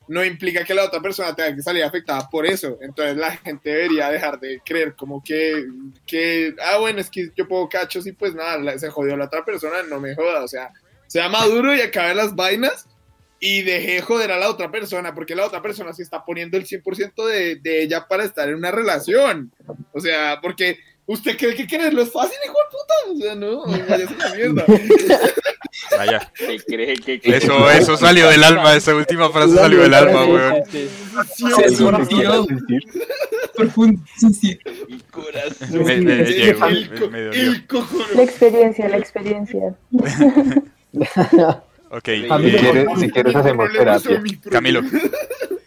[0.08, 2.78] no implica que la otra persona tenga que salir afectada por eso.
[2.82, 5.66] Entonces la gente debería dejar de creer como que,
[6.06, 9.44] que ah, bueno, es que yo puedo cachos y pues nada, se jodió la otra
[9.44, 10.72] persona, no me joda, o sea,
[11.08, 12.88] sea maduro y acabe las vainas
[13.40, 16.66] y deje joder a la otra persona, porque la otra persona se está poniendo el
[16.66, 19.52] 100% de, de ella para estar en una relación.
[19.94, 22.94] O sea, porque usted cree que quererlo es fácil, hijo de puta.
[23.14, 24.66] O sea, no, vaya a la mierda.
[25.98, 26.32] Vaya.
[26.36, 27.38] ¿Qué cree que qué?
[27.38, 30.64] Eso, eso salió del alma, esa última frase salió del alma, weón.
[30.70, 32.46] Se surgió
[33.56, 34.02] profundo.
[34.18, 34.60] Sí, sí.
[34.90, 35.84] Mi corazón.
[35.86, 37.42] Me, me Sí, llegó, el me, co- me dolió.
[37.42, 38.16] el cojones.
[38.16, 39.76] La experiencia, la experiencia.
[41.90, 44.22] Ok, si eh, quieres, si quieres hacemos terapia.
[44.50, 44.82] Camilo,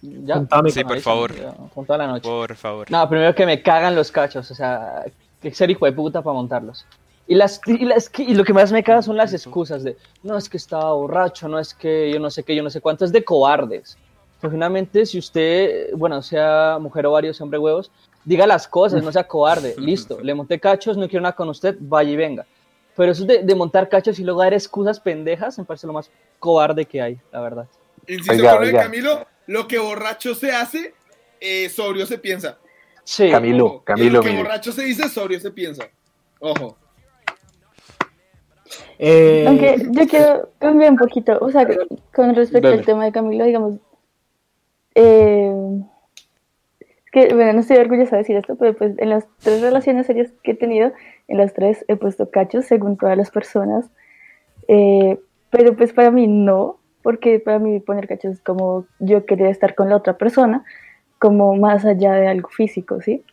[0.02, 0.34] ¿Ya?
[0.34, 1.34] Contame Sí, por favor.
[1.34, 2.28] Ya, Con toda la noche.
[2.28, 2.90] por favor.
[2.90, 5.04] No, primero que me cagan los cachos, o sea,
[5.40, 6.86] que ser hijo de puta para montarlos.
[7.26, 10.36] Y, las, y, las, y lo que más me caga son las excusas de, no
[10.36, 13.04] es que estaba borracho, no es que yo no sé qué, yo no sé cuánto,
[13.04, 13.96] es de cobardes.
[14.40, 17.90] Finalmente, si usted, bueno, sea mujer o varios, hombre huevos,
[18.24, 21.76] diga las cosas, no sea cobarde, listo, le monté cachos, no quiero nada con usted,
[21.78, 22.46] vaya y venga.
[22.96, 26.10] Pero eso de, de montar cachos y luego dar excusas pendejas, me parece lo más
[26.38, 27.66] cobarde que hay, la verdad.
[28.06, 28.82] Insisto Oiga, con lo de oiga.
[28.84, 30.94] Camilo, lo que borracho se hace,
[31.40, 32.58] eh, sobrio se piensa.
[33.04, 34.42] Sí, Camilo, Ojo, y Camilo, lo que mire.
[34.42, 35.84] borracho se dice, sobrio se piensa.
[36.40, 36.76] Ojo.
[38.98, 41.66] Eh, Aunque yo quiero cambiar un poquito, o sea,
[42.14, 42.80] con respecto Dale.
[42.80, 43.76] al tema de Camilo, digamos,
[44.94, 45.52] eh,
[47.12, 50.30] que, bueno, no estoy orgullosa de decir esto, pero pues en las tres relaciones serias
[50.42, 50.92] que he tenido,
[51.28, 53.90] en las tres he puesto cachos según todas las personas,
[54.68, 55.18] eh,
[55.50, 59.74] pero pues para mí no, porque para mí poner cachos es como yo quería estar
[59.74, 60.64] con la otra persona,
[61.18, 63.24] como más allá de algo físico, ¿sí?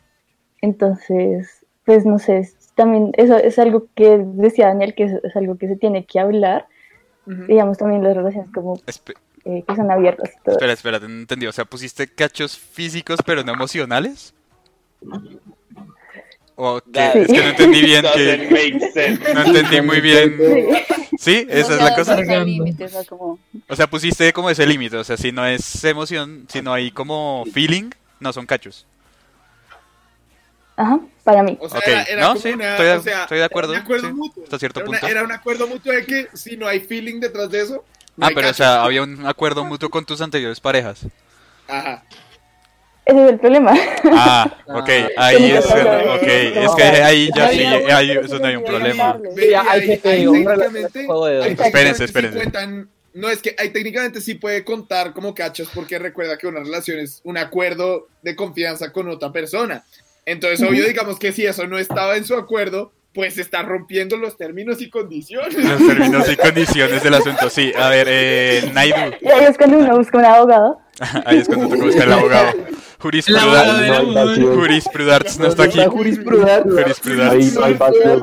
[0.62, 5.58] Entonces, pues no sé, también eso es algo que decía Daniel, que es, es algo
[5.58, 6.66] que se tiene que hablar,
[7.48, 9.16] digamos también las relaciones como Espe-
[9.48, 10.56] eh, que son abiertas y todo.
[10.56, 11.48] espera, espera, no entendí.
[11.48, 14.34] O sea, pusiste cachos físicos pero no emocionales.
[16.56, 17.12] ¿O qué?
[17.14, 17.20] Sí.
[17.20, 19.20] Es que no entendí bien que...
[19.34, 20.36] No entendí muy bien.
[21.18, 21.46] ¿Sí?
[21.50, 22.16] Esa es la cosa.
[22.16, 23.40] O sea, como...
[23.70, 24.98] O sea, pusiste como ese límite.
[24.98, 28.88] O sea, si no es emoción, si no hay como feeling, no son cachos.
[30.76, 31.58] Ajá, para mí.
[31.60, 33.72] O sea, Ok, era, era no, sí, una- estoy de- o sea, estoy de acuerdo,
[33.74, 34.44] era un acuerdo sí, mutuo.
[34.44, 35.12] hasta cierto Era una- punto.
[35.12, 37.84] Era un acuerdo mutuo de que si no hay feeling detrás de eso.
[38.18, 41.02] No Ah, pero o sea, había un acuerdo mutuo con tus anteriores parejas.
[41.68, 42.04] Ajá.
[43.06, 43.74] Ese es el problema.
[44.12, 48.66] Ah, ok, ahí es, ok, es que ahí ya sí, ahí eso no hay un
[48.66, 49.18] problema.
[49.38, 51.08] ahí- ahí técnicamente-
[51.64, 52.38] Espérense, sí espérense.
[52.40, 56.60] cuentan- no, es que ahí técnicamente sí puede contar como cachos porque recuerda que una
[56.60, 59.84] relación es un acuerdo de confianza con otra persona.
[60.26, 64.16] Entonces, obvio, digamos que si eso no estaba en su acuerdo, pues se está rompiendo
[64.16, 65.56] los términos y condiciones.
[65.56, 67.74] Los términos y condiciones del asunto, sí.
[67.76, 70.80] A ver, eh, Naidu, Y ahí es cuando uno busca un abogado.
[71.26, 72.52] ahí es cuando toca buscar el abogado.
[74.54, 75.80] Jurisprudarts no está aquí.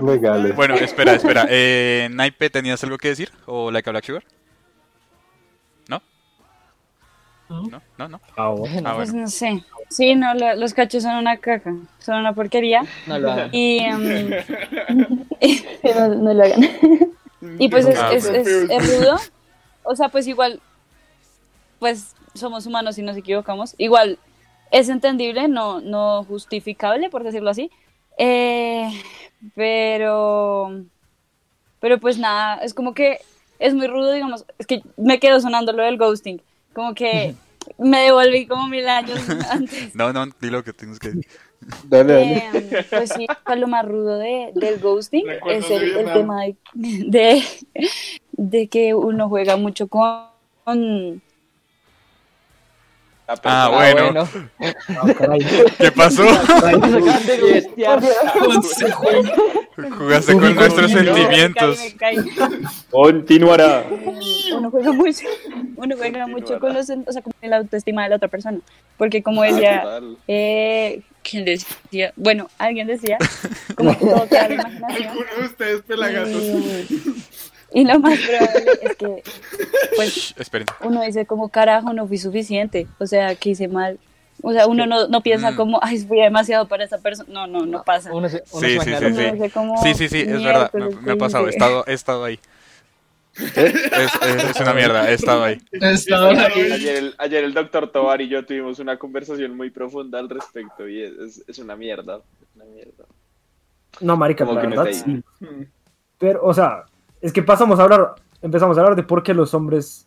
[0.06, 0.54] legales.
[0.54, 1.46] Bueno, espera, espera.
[1.50, 3.32] Eh, Naipe, ¿tenías algo que decir?
[3.46, 4.22] ¿O Like a Black Sugar?
[7.62, 7.80] ¿No?
[7.98, 8.08] ¿No?
[8.08, 8.20] ¿No?
[8.36, 8.88] ah, bueno.
[8.88, 9.62] Ah, Pues no sé.
[9.90, 12.84] Sí, no, lo- los cachos son una caca, son una porquería.
[13.06, 13.50] No lo hagan.
[13.52, 14.30] Y, em,
[15.84, 16.62] no, no lo hagan.
[17.58, 19.16] y pues es, Ah, es- es rudo.
[19.82, 20.60] O sea, pues igual,
[21.78, 23.74] pues somos humanos y nos equivocamos.
[23.78, 24.18] Igual
[24.70, 27.70] es entendible, no, no justificable, por decirlo así.
[28.18, 28.88] Eh,
[29.54, 30.82] pero,
[31.80, 33.18] pero pues nada, es como que
[33.58, 36.40] es muy rudo, digamos, es que me quedo sonando lo del ghosting.
[36.72, 37.34] Como que
[37.78, 39.18] me devolví como mil años
[39.50, 39.94] antes.
[39.94, 41.12] No, no, di lo que tienes que.
[41.84, 42.36] Dale, dale.
[42.52, 47.42] Eh, pues sí, lo más rudo de, del ghosting es el, tema de, de,
[48.32, 51.22] de que uno juega mucho con,
[53.26, 54.28] Ah, bueno.
[54.60, 55.40] Ah, caray.
[55.78, 56.24] ¿Qué pasó?
[59.76, 61.78] Jugaste con nuestros sentimientos.
[62.90, 63.84] Continuará.
[64.56, 65.26] Uno juega mucho,
[65.76, 68.58] uno juega mucho con los, o sea, con la autoestima de la otra persona,
[68.96, 70.16] porque como decía, Total.
[70.28, 72.12] eh, ¿quién decía?
[72.16, 73.18] Bueno, alguien decía,
[73.74, 75.08] como que todo queda a la imaginación.
[75.08, 76.42] Alguno de ustedes pelagatos.
[77.74, 79.22] Y, lo más probable es que,
[79.96, 80.66] pues, esperen.
[80.82, 83.98] uno dice como carajo no fui suficiente, o sea, que hice mal.
[84.42, 85.56] O sea, uno no, no piensa Mm.
[85.56, 87.28] como, ay, fui demasiado para esa persona.
[87.32, 88.12] No, no, no pasa.
[88.12, 89.50] Uno se, uno Sí, sí, sí, Uno sí.
[89.50, 90.70] como, Sí, sí, sí, es verdad.
[90.72, 91.44] Me, "Miércoles, me ha ¿qué pasado.
[91.46, 91.56] He hice?".
[91.58, 92.38] estado, he estado ahí.
[93.36, 95.60] Es, es- es una mierda, he estado ahí.
[95.72, 96.70] Estaba ahí.
[96.72, 100.86] Ayer el, ayer el doctor Tobar y yo tuvimos una conversación muy profunda al respecto
[100.88, 102.20] y es, es- es una mierda.
[102.54, 103.04] Una mierda.
[104.00, 104.94] No, marica, la no verdad ahí.
[104.94, 105.22] sí.
[106.18, 106.84] Pero, o sea,
[107.24, 110.06] es que pasamos a hablar, empezamos a hablar de por qué los hombres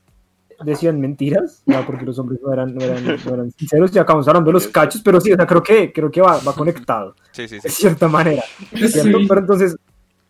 [0.64, 4.28] decían mentiras, no porque los hombres no eran, no eran, no eran sinceros, y acabamos
[4.28, 7.16] hablando de los cachos, pero sí, o sea, creo que, creo que va, va conectado,
[7.32, 7.82] Sí, sí, de sí.
[7.82, 8.44] cierta manera.
[8.72, 9.76] Pero entonces,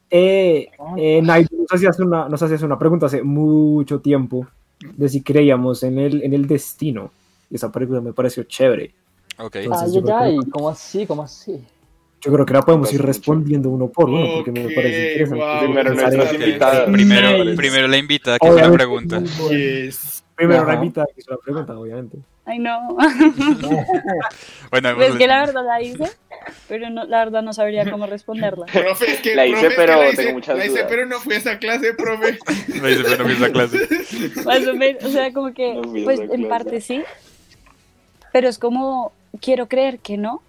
[0.09, 4.47] eh, eh, Nigel nos hacías una, nos hacías una pregunta hace mucho tiempo
[4.79, 7.11] de si creíamos en el, en el destino.
[7.49, 8.93] Y esa pregunta me pareció chévere.
[9.39, 9.57] Ok.
[9.57, 11.05] Entonces, Ay, ay, ay, ¿cómo así?
[11.05, 11.61] ¿Cómo así?
[12.21, 15.43] Yo creo que la podemos ir respondiendo uno por uno, porque me Ok, parece interesante.
[15.43, 15.59] wow.
[15.59, 16.89] Primero invitadas.
[16.89, 17.55] Primero, Nice.
[17.57, 19.21] primero la invitada que hizo la Obviamente, pregunta.
[19.53, 20.23] Yes.
[20.35, 20.67] Primero Ajá.
[20.67, 22.17] la invitada que hizo la pregunta, obviamente.
[22.45, 22.97] Ay, no.
[24.71, 26.05] Bueno, Pues que la verdad la hice,
[26.67, 28.65] pero no, la verdad no sabría cómo responderla.
[28.73, 30.73] Profe, es que, La hice, profe, es que pero la hice, tengo muchas la hice,
[30.73, 30.85] dudas.
[30.89, 32.37] pero no fui a esa clase, profe.
[32.81, 33.87] me dice, pero no fui a esa clase.
[34.45, 36.47] Más o menos, o sea, como que, No pues en clase.
[36.47, 37.03] parte sí,
[38.33, 40.41] pero es como, quiero creer que no,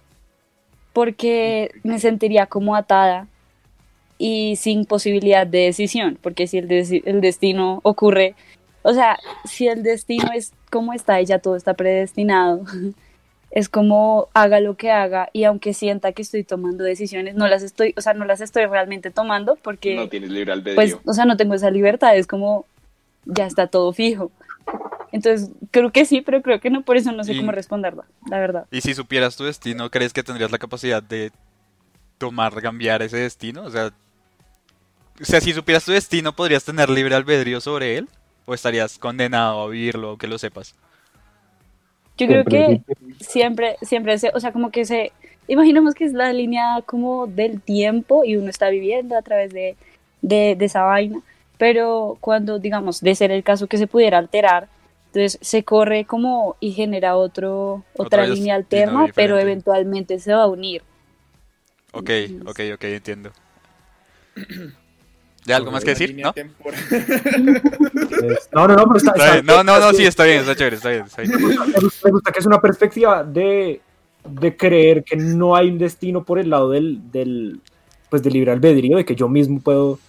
[0.99, 3.25] porque me sentiría como atada
[4.17, 8.35] y sin posibilidad de decisión, porque si el, desi- el destino ocurre,
[8.81, 12.63] o sea, si el destino es como está y ya todo está predestinado,
[13.51, 17.63] es como haga lo que haga y aunque sienta que estoy tomando decisiones, no las
[17.63, 20.75] estoy, o sea, no las estoy realmente tomando porque No tienes libre albedrío.
[20.75, 22.65] pues, o sea, no tengo esa libertad, es como,
[23.25, 24.31] ya está todo fijo.
[25.11, 28.05] Entonces, creo que sí, pero creo que no, por eso no sé Y- cómo responderla,
[28.29, 28.65] la verdad.
[28.71, 31.31] Y si supieras tu destino, ¿crees que tendrías la capacidad de
[32.17, 33.63] tomar, cambiar ese destino?
[33.63, 33.91] O sea,
[35.21, 38.07] o sea, si supieras tu destino, ¿podrías tener libre albedrío sobre él?
[38.45, 40.75] ¿O estarías condenado a vivirlo, que lo sepas?
[42.17, 42.81] Yo creo que
[43.21, 45.11] siempre, siempre, se, o sea, como que se,
[45.47, 49.75] imaginemos que es la línea como del tiempo y uno está viviendo a través de,
[50.21, 51.21] de, de esa vaina,
[51.59, 54.69] pero cuando, digamos, de ser el caso que se pudiera alterar,
[55.07, 60.43] entonces se corre como y genera otro, otra Otro línea alterna, pero eventualmente se va
[60.43, 60.81] a unir.
[61.91, 62.09] Ok,
[62.47, 63.31] ok, ok, entiendo.
[65.45, 66.15] ¿Ya algo más que decir?
[66.17, 66.33] ¿No?
[68.51, 69.45] No, no, no, pero está, Está está- bien.
[69.45, 71.05] No, no, no, sí, está bien, está chévere, está bien.
[71.05, 71.33] Está bien.
[71.39, 73.81] me gusta, me gusta que es una perspectiva de,
[74.23, 77.59] de creer que no hay un destino por el lado del, del,
[78.09, 79.99] pues, del libre albedrío, de que yo mismo puedo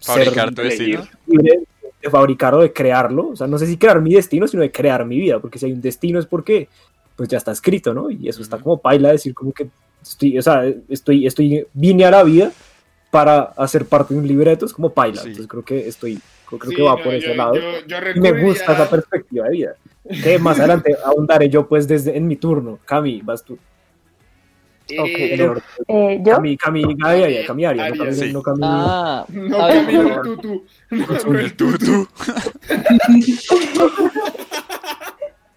[0.00, 1.06] Fabricar tu destino.
[1.26, 1.60] libre
[2.00, 3.30] de fabricarlo, de crearlo.
[3.30, 5.66] O sea, no sé si crear mi destino, sino de crear mi vida, porque si
[5.66, 6.68] hay un destino es porque
[7.16, 8.08] pues ya está escrito, ¿no?
[8.10, 9.68] Y eso está como paila decir como que
[10.00, 12.52] estoy, o sea, estoy, estoy, vine a la vida
[13.10, 15.20] para hacer parte de un libreto, es como paila.
[15.22, 15.28] Sí.
[15.30, 17.54] Entonces creo que estoy, creo, Sí, que va no, por ese yo- lado.
[17.56, 19.74] yo- yo y me gusta esa perspectiva de vida.
[20.22, 22.78] Que más adelante ahondaré yo pues desde en mi turno.
[22.84, 23.58] Cami, vas tú.
[24.88, 25.62] Eh, En orden.
[25.86, 26.34] Eh, ¿Yo?
[26.36, 28.32] Cami, Cami, Cami, Aria, Cami, Aria, no Aria, Cami, sí.
[28.32, 28.60] no Cami.
[28.64, 30.64] Ah, No, tutú.
[30.90, 32.08] No, El tutu.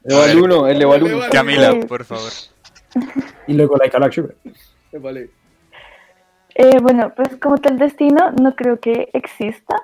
[0.04, 1.14] El uno, eleva el uno.
[1.18, 2.32] Eleva- Camila, por favor.
[3.48, 4.34] Y luego Like a Luxury.
[4.94, 5.30] Vale.
[6.56, 9.76] Eh, bueno, pues como tal destino no creo que exista,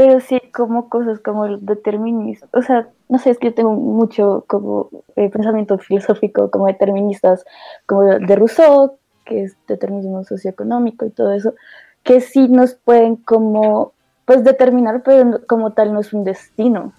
[0.00, 2.48] pero sí como cosas como el determinismo.
[2.54, 7.44] O sea, no sé, es que yo tengo mucho como eh, pensamiento filosófico como deterministas,
[7.84, 11.54] como de Rousseau, que es determinismo socioeconómico y todo eso,
[12.02, 13.92] que sí nos pueden como,
[14.24, 16.94] pues determinar, pero como tal no es un destino.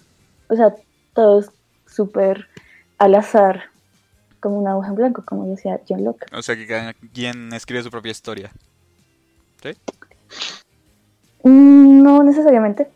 [0.48, 0.72] O sea,
[1.12, 1.50] todo es
[1.86, 2.46] súper
[2.98, 3.64] al azar,
[4.38, 6.26] como una hoja en blanco, como decía John Locke.
[6.32, 8.52] O sea, que cada quien escribe su propia historia.
[9.64, 10.61] Mm,
[11.44, 12.88] No necesariamente,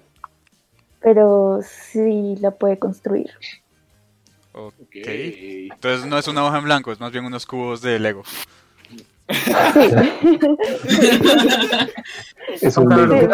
[1.00, 3.30] pero sí la puede construir.
[4.52, 4.74] Ok.
[4.80, 5.06] Ok.
[5.06, 8.22] Entonces no es una hoja en blanco, es más bien unos cubos de Lego.
[12.60, 13.28] Es un Lego.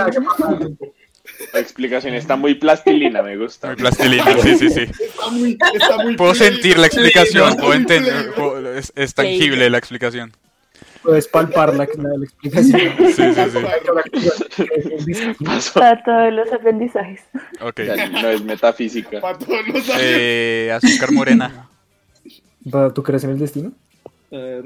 [1.52, 3.68] La explicación está muy plastilina, me gusta.
[3.68, 4.80] Muy plastilina, sí, sí, sí.
[4.82, 8.34] Está muy, está muy Puedo sentir la explicación, puedo entender, play.
[8.36, 10.32] puedo- es, es tangible la explicación.
[11.02, 12.80] Puedes palpar la, la, la explicación.
[12.98, 13.34] Sí, sí,
[15.34, 15.44] sí.
[15.74, 17.20] Para todos los aprendizajes.
[17.60, 17.80] Ok.
[17.82, 19.20] Ya, No es metafísica.
[19.20, 19.84] Para todos los.
[19.98, 21.68] Eh, azúcar morena.
[22.94, 23.72] ¿Tú crees en el destino?
[24.32, 24.64] A ver.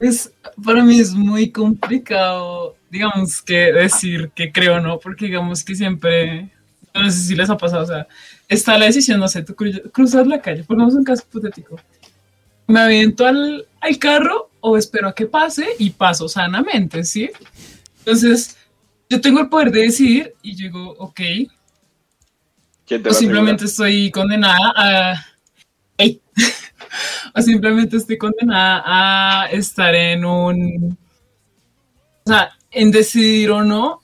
[0.00, 0.32] Es,
[0.64, 5.74] para mí es muy complicado, digamos, que decir que creo o no, porque digamos que
[5.74, 6.50] siempre,
[6.94, 8.06] no sé si les ha pasado, o sea,
[8.48, 11.78] está la decisión, no sé, tú cru- cruzas la calle, pongamos un caso hipotético,
[12.66, 17.30] me aviento al, al carro o espero a que pase y paso sanamente, ¿sí?
[18.00, 18.56] Entonces,
[19.08, 21.20] yo tengo el poder de decidir y yo digo, ok,
[22.84, 25.26] ¿Quién te o simplemente estoy condenada a...
[27.34, 30.98] O simplemente estoy condenada a estar en un...
[32.24, 34.00] O sea, en decidir o no,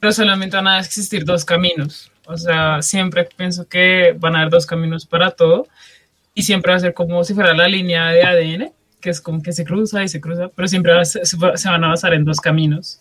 [0.00, 2.10] pero solamente van a existir dos caminos.
[2.26, 5.66] O sea, siempre pienso que van a haber dos caminos para todo
[6.32, 9.42] y siempre va a ser como si fuera la línea de ADN, que es como
[9.42, 12.24] que se cruza y se cruza, pero siempre se va- se van a basar en
[12.24, 13.00] dos caminos.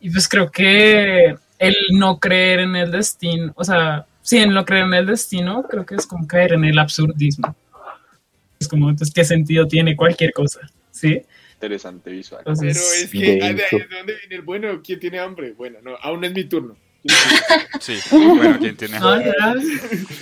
[0.00, 4.64] Y pues creo que el no creer en el destino, o sea, sí, el no
[4.64, 7.54] creer en el destino, creo que es como caer en el absurdismo.
[8.58, 10.60] Es como, entonces, ¿qué sentido tiene cualquier cosa?
[10.90, 11.22] ¿Sí?
[11.54, 12.42] Interesante visual.
[12.44, 13.76] Pero Entonces, es que de ahí Denso.
[13.76, 14.80] es de donde viene el bueno.
[14.82, 15.52] ¿Quién tiene hambre?
[15.52, 16.76] Bueno, no, aún no es mi turno.
[17.80, 18.98] Sí, bueno, ¿quién tiene?
[18.98, 19.16] no,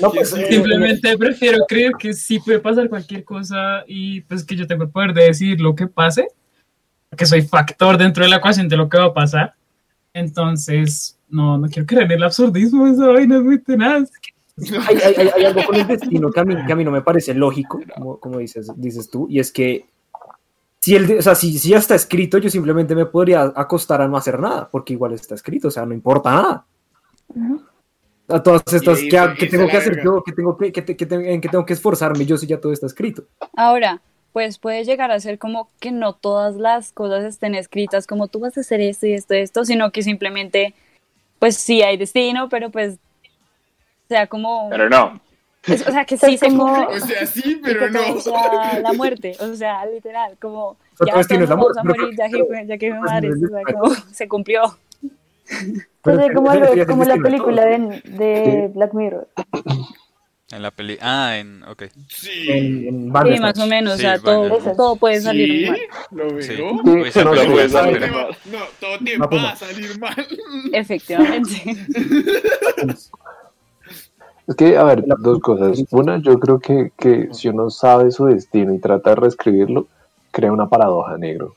[0.00, 4.56] No, pues, eh, simplemente prefiero creer que sí puede pasar cualquier cosa y pues que
[4.56, 6.28] yo tengo el poder de decir lo que pase,
[7.16, 9.54] que soy factor dentro de la ecuación de lo que va a pasar.
[10.12, 14.10] Entonces, no, no quiero creer en el absurdismo, esa vaina es muy tenaz.
[14.88, 16.90] hay, hay- hay- hay algo con el destino que a mí, que a mí no
[16.92, 19.87] me parece lógico, como, como dices, dices tú, y es que
[20.84, 24.06] si, el, o sea, si, si ya está escrito, yo simplemente me podría acostar a
[24.06, 26.66] no hacer nada, porque igual está escrito, o sea, no importa nada.
[28.28, 30.22] A todas estas, Y ¿qué, irse- qué irse tengo que hacer yo?
[30.22, 32.84] ¿Qué tengo que, qué te- ¿En qué tengo que esforzarme yo si ya todo está
[32.84, 33.24] escrito?
[33.56, 34.02] Ahora,
[34.34, 38.40] pues puede llegar a ser como que no todas las cosas estén escritas como tú
[38.40, 40.74] vas a hacer esto y esto y esto, sino que simplemente,
[41.38, 42.98] pues sí hay destino, pero pues
[44.08, 45.20] sea como, Pero no.
[45.66, 46.96] Es- o sea, que sí se como- cumple.
[46.96, 48.00] O sea, sí, pero no.
[48.83, 52.66] la muerte, o sea, literal, como ya todos vamos muerte, a pero- morir, ya que,
[52.66, 54.79] ya que pero- madres, o sea, como se cumplió.
[55.46, 59.29] Pero Pues es como, ya como la película de, de Black Mirror.
[60.50, 60.96] En la peli.
[61.00, 61.62] Ah, en.
[61.64, 61.85] Ok.
[62.09, 62.46] Sí.
[62.50, 65.70] En, en Sí, más o menos, o Sí, sea, todo, todo puede salir ¿Sí?
[65.70, 65.81] mal,
[66.12, 66.57] ¿Lo Sí.
[66.57, 66.72] veo?
[66.85, 68.27] Uy, esa No, película puede salir mal.
[68.44, 69.59] No, todo te No, pues va a no.
[69.59, 70.27] salir mal.
[70.72, 71.77] efectivamente.
[74.46, 75.85] Es que, a ver, dos cosas.
[75.90, 79.87] Una, yo creo que, que si uno sabe su destino y trata de reescribirlo,
[80.30, 81.54] crea una paradoja negro.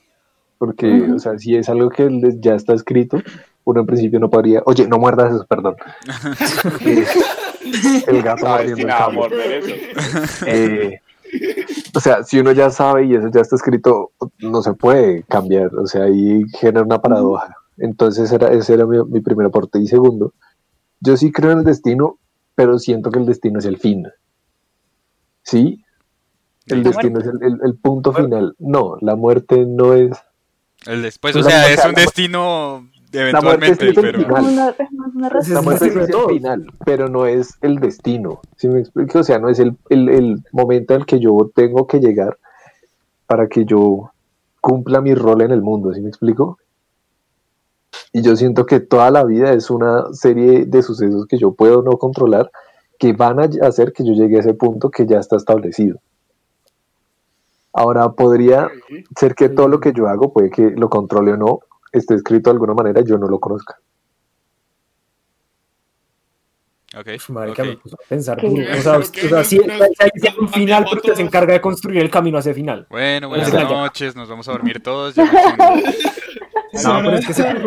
[0.57, 3.21] Porque, o sea, si es algo que ya está escrito,
[3.65, 4.61] uno en principio no podría.
[4.65, 5.75] Oye, no muerdas eso, perdón.
[6.85, 7.05] Eh,
[8.07, 9.91] el gato Estaba mordiendo el cable.
[10.45, 10.99] Eh,
[11.93, 15.75] o sea, si uno ya sabe y eso ya está escrito, no se puede cambiar.
[15.75, 17.55] O sea, ahí genera una paradoja.
[17.77, 19.79] Entonces, era, ese era mi, mi primer aporte.
[19.79, 20.33] Y segundo,
[21.01, 22.17] yo sí creo en el destino,
[22.57, 24.07] pero siento que el destino es el fin.
[25.43, 25.83] ¿Sí?
[26.65, 28.55] El ¿La destino es el, el- el punto final.
[28.57, 30.17] No, la muerte no es.
[30.87, 34.19] El después, Pues o sea, es un la- destino eventualmente, el pero.
[34.21, 34.75] final.
[35.47, 38.41] La muerte destino es el final, pero no es el destino.
[38.57, 39.19] ¿Sí me explico?
[39.19, 42.37] O sea, no es el, el, el momento al que yo tengo que llegar
[43.27, 44.11] para que yo
[44.59, 45.93] cumpla mi rol en el mundo.
[45.93, 46.57] ¿Sí me explico?
[48.13, 51.81] Y yo siento que toda la vida es una serie de sucesos que yo puedo
[51.81, 52.51] no controlar
[52.97, 55.99] que van a hacer que yo llegue a ese punto que ya está establecido.
[57.73, 58.69] Ahora podría
[59.15, 61.59] ser que todo lo que yo hago, puede que lo controle o no,
[61.91, 63.77] esté escrito de alguna manera y yo no lo conozca.
[66.97, 67.07] Ok.
[67.29, 67.81] Marica, me ok.
[67.81, 68.43] puso a pensar.
[68.43, 72.09] O sea, o sea, sí, hay un final, pero usted se encarga de construir el
[72.09, 72.87] camino hacia el final.
[72.89, 73.63] Bueno, buenas ya.
[73.63, 75.13] noches, nos vamos a dormir todos.
[75.13, 75.31] ya me
[76.83, 77.65] No, pero es que se pone,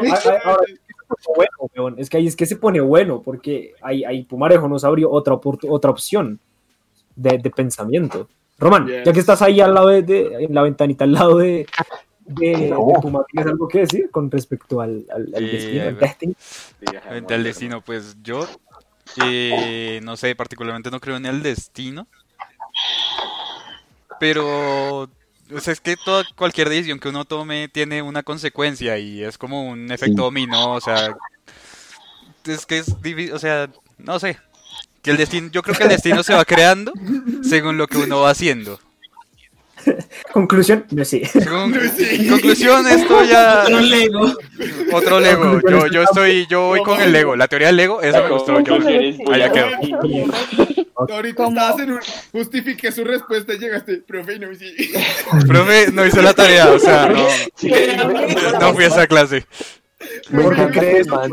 [1.36, 1.94] bueno, weón.
[1.98, 5.34] Es que ahí es que se pone bueno, porque ahí, ahí Pumarejo nos abrió otra,
[5.68, 6.38] otra opción
[7.16, 8.28] de, de pensamiento.
[8.58, 9.04] Román, Yes.
[9.04, 11.66] ya que estás ahí al lado de, de- en la ventanita, al lado de,
[12.26, 12.86] de, No.
[12.86, 16.34] de Puma, ¿tienes algo que decir con respecto al, al, al Sí, destino, al destino?
[17.08, 18.46] Frente al destino, pues yo,
[19.24, 22.06] eh, no sé, particularmente no creo en el destino.
[24.18, 25.08] Pero,
[25.54, 29.38] o sea, es que toda, cualquier decisión que uno tome tiene una consecuencia y es
[29.38, 31.14] como un efecto dominó, o sea,
[32.44, 34.38] es que es difícil, o sea, no sé.
[35.02, 36.92] Que el destino, yo creo que el destino se va creando
[37.42, 38.78] según lo que uno va haciendo.
[40.32, 41.22] Conclusión, no Sí.
[42.28, 44.32] conclusión, esto ya Otro Lego.
[44.92, 45.60] otro Lego.
[45.68, 47.36] Yo, yo estoy, yo voy con el Lego.
[47.36, 48.60] La teoría del Lego, eso me gustó.
[48.60, 48.78] Yo,
[49.36, 49.66] ya quedó.
[51.10, 52.00] Ahorita estabas en un.
[52.32, 54.74] Justifique su respuesta y llegaste, profe, no, sí.
[55.46, 57.26] Profe, no hice la tarea, o sea, no,
[58.60, 59.46] no fui a esa clase.
[60.30, 61.30] Me ¿Por qué encanta man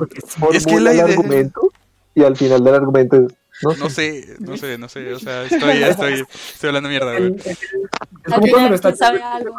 [0.53, 1.71] Es que la el idea- argumento
[2.15, 3.33] y al final del argumento es,
[3.63, 7.17] no sé, No sé, no sé, no sé, o sea, estoy, estoy, estoy hablando mierda,
[7.17, 7.35] güey.
[7.37, 9.55] Es como cuando no está sabe algo.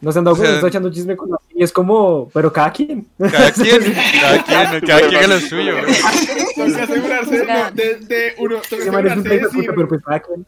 [0.00, 2.30] no se han dado O sea, cuenta, está echando chisme con la y es como,
[2.32, 3.06] pero cada quien.
[3.18, 5.94] Cada quien, cada quien, cada quien haga lo suyo, güey.
[6.70, 8.56] Toca asegurarse no, de, de uno.
[8.62, 9.70] Es un asegurarse de de decir.
[9.74, 10.46] pero pues cada quien.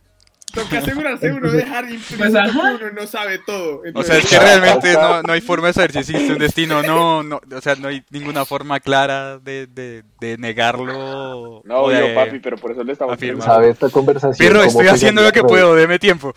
[0.59, 3.83] Toca asegurarse uno de dejar implícito Pues, uno no sabe todo.
[3.95, 6.83] O sea, es que realmente no, no hay forma de saber si existe un destino,
[6.83, 11.63] no, no, o sea, no hay ninguna forma clara de, de, de negarlo.
[11.65, 14.37] No, o yo, papi, pero por eso le estamos sabe esta conversación.
[14.39, 16.35] Pero estoy haciendo lo que puedo, deme tiempo.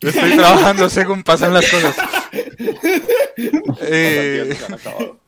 [0.00, 1.96] Estoy trabajando según pasan las cosas.
[3.82, 4.56] Eh.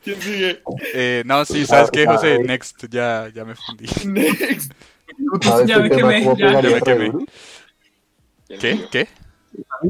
[0.03, 0.63] ¿Quién sigue?
[0.95, 2.39] eh, no, sí, ¿sabes qué, José?
[2.41, 3.87] Next, ya, ya me fundí.
[4.07, 4.73] Next.
[5.43, 6.63] ¿Sabes Ya este me quemé, ya.
[6.63, 7.13] me quemé.
[8.49, 8.87] ¿Qué?
[8.91, 9.09] ¿Qué?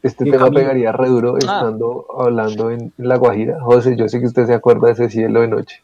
[0.03, 3.61] Este tema pegaría re duro estando hablando en La Guajira.
[3.61, 5.83] José, yo sé que usted se acuerda de ese cielo de noche.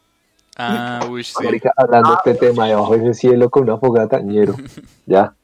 [0.56, 1.34] Ah, uy, sí.
[1.76, 4.54] Hablando de este tema debajo de ese cielo con una fogata, ñero.
[5.06, 5.34] Ya.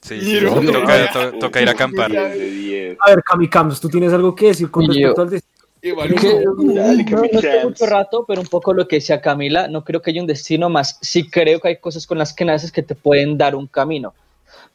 [0.00, 0.54] Sí, sí, Miro.
[0.72, 2.16] toca, to- toca ir a acampar.
[2.16, 5.66] A ver, Cami Camps, ¿tú tienes algo que decir con respecto al destino?
[5.82, 6.14] Igual.
[6.74, 7.64] Dale, no, no chance.
[7.64, 10.68] mucho rato, pero un poco lo que decía Camila, no creo que haya un destino
[10.70, 10.98] más.
[11.02, 14.14] Sí creo que hay cosas con las que naces que te pueden dar un camino.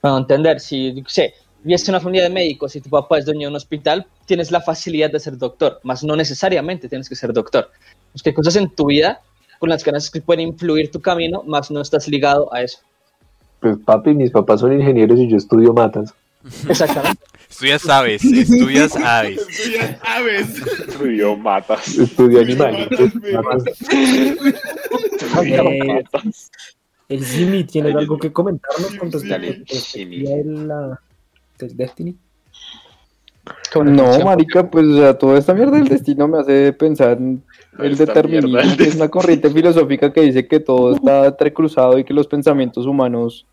[0.02, 1.34] Para entender, si, sé,
[1.64, 4.52] vives en una familia de médicos y tu papá es dueño de un hospital, tienes
[4.52, 7.70] la facilidad de ser doctor, más no necesariamente tienes que ser doctor.
[8.14, 9.22] Es que hay cosas en tu vida
[9.60, 12.80] con las que pueden influir tu camino, más no estás ligado a eso.
[13.60, 16.14] Pues papi, mis papás son ingenieros y yo estudio matas.
[16.68, 17.22] Exactamente.
[17.52, 19.48] Estudias aves, estudias aves.
[19.50, 20.62] Estudias aves.
[20.88, 21.98] Estudió matas.
[21.98, 23.12] Estudio animalitos.
[25.44, 26.04] Eh,
[27.10, 30.24] el Jimmy tiene Ay, algo que comentarnos con respecto a Jimmy.
[30.24, 31.00] la
[31.66, 32.16] del Destiny.
[33.84, 37.42] No, marica, pues o sea, toda esta mierda del destino me hace pensar en
[37.80, 42.14] el determinismo, que es una corriente filosófica que dice que todo está entrecruzado y que
[42.14, 43.48] los pensamientos humanos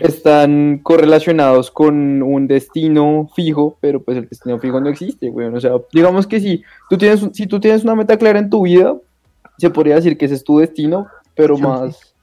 [0.00, 5.48] están correlacionados con un destino fijo, pero pues el destino fijo no existe, güey.
[5.48, 8.62] O sea, digamos que si tú tienes, si tú tienes una meta clara en tu
[8.62, 8.94] vida,
[9.58, 12.14] se podría decir que ese es tu destino, pero más,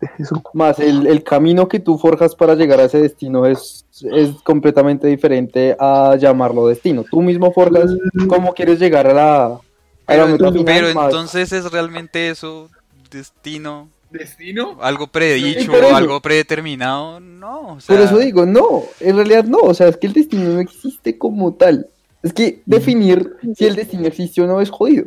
[0.54, 5.08] Más el, el camino que tú forjas para llegar a ese destino es, es completamente
[5.08, 7.04] diferente a llamarlo destino.
[7.10, 7.92] Tú mismo forjas
[8.28, 9.62] cómo quieres llegar a la, a la
[10.08, 12.70] Pero, meta final, pero más- entonces es realmente eso,
[13.12, 14.78] destino, ¿Destino?
[14.82, 15.96] algo predicho, eso.
[15.96, 17.74] algo predeterminado, no.
[17.76, 20.50] O sea, Por eso digo, no, en realidad no, o sea, es que el destino
[20.50, 21.88] no existe como tal.
[22.22, 25.06] Es que definir si el destino existe o no es jodido.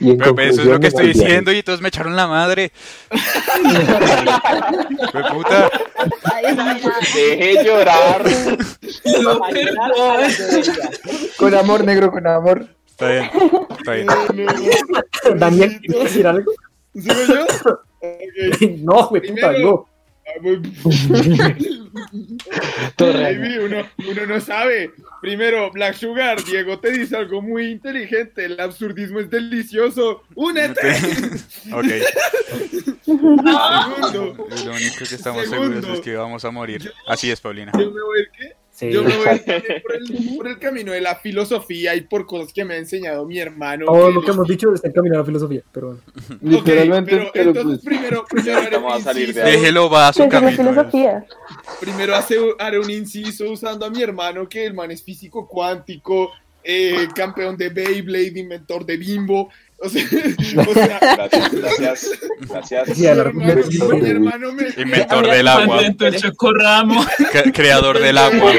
[0.00, 2.72] Y en Pero, eso es lo que estoy diciendo y todos me echaron la madre.
[5.12, 5.70] Fue puta.
[7.14, 8.22] Deje llorar.
[11.36, 12.66] Con amor negro, con amor.
[12.88, 13.30] Está bien,
[13.78, 13.92] está
[14.32, 14.46] bien.
[15.36, 16.50] Daniel, ¿quieres decir algo?
[16.94, 17.42] ¿Sigo yo?
[17.42, 18.60] Ok.
[18.78, 19.80] no, güey, puta, voy-
[22.98, 24.92] Baby, uno, uno no sabe.
[25.20, 28.44] Primero, Black Sugar, Diego te dice algo muy inteligente.
[28.44, 30.22] El absurdismo es delicioso.
[30.34, 30.80] ¡Únete!
[31.72, 31.84] Ok.
[33.02, 36.92] Segundo, Lo único que estamos seguros es que vamos a morir.
[37.08, 37.72] Así es, Paulina.
[37.72, 38.54] yo me voy, ¿qué?
[38.76, 39.38] Sí, Yo me voy
[39.80, 43.24] por el, por el camino de la filosofía y por cosas que me ha enseñado
[43.24, 43.86] mi hermano.
[43.86, 46.02] todo que lo que hemos dicho está encaminado a la filosofía, pero bueno.
[46.42, 49.46] Literalmente, pero, pero, entonces pues, primero, primero haré Vamos un a salir de inciso.
[49.46, 50.56] Déjelo, va a su ¿Qué es la camino.
[50.56, 51.26] filosofía?
[51.80, 56.32] Primero hace, haré un inciso usando a mi hermano, que el man es físico cuántico,
[56.62, 59.48] eh, campeón de Beyblade, inventor de Bimbo.
[59.78, 62.10] O sea, o sea Gracias, gracias.
[62.48, 62.88] Gracias.
[62.94, 63.54] Sí, mi, a la- hermano,
[64.00, 65.80] mi hermano me Inventor del agua,
[67.52, 68.52] creador del agua.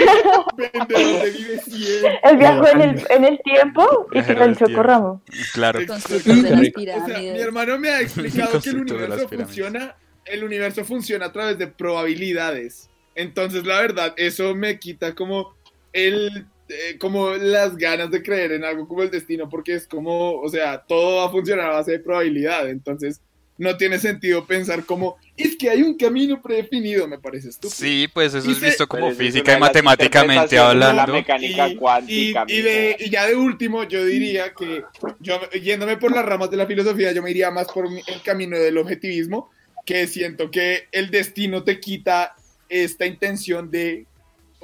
[0.56, 2.14] vendedor de Vive 100.
[2.24, 5.24] El viaje en el, en el tiempo y Viajero el chocorramo.
[5.54, 5.80] Claro.
[5.88, 9.96] Constructor de las O sea, mi hermano me ha explicado que el universo funciona,
[10.26, 12.90] el universo funciona a través de probabilidades.
[13.16, 15.56] Entonces, la verdad, eso me quita como
[15.94, 20.40] el eh, como las ganas de creer en algo como el destino, porque es como,
[20.40, 22.70] o sea, todo va a funcionar a base de probabilidad.
[22.70, 23.22] Entonces,
[23.60, 27.76] no tiene sentido pensar como, es que hay un camino predefinido, me parece estúpido.
[27.76, 30.70] Sí, pues eso es Dice- visto como Pero eso es física y matemáticamente de La
[30.70, 31.14] hablando.
[31.14, 32.46] mecánica Y, cuántica.
[32.48, 34.84] y- y de- y ya de último, yo diría que,
[35.22, 38.60] yo yéndome por las ramas de la filosofía, yo me iría más por el camino
[38.60, 39.50] del objetivismo,
[39.86, 42.36] que siento que el destino te quita
[42.70, 44.06] esta intención de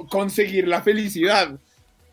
[0.08, 1.58] conseguir la felicidad.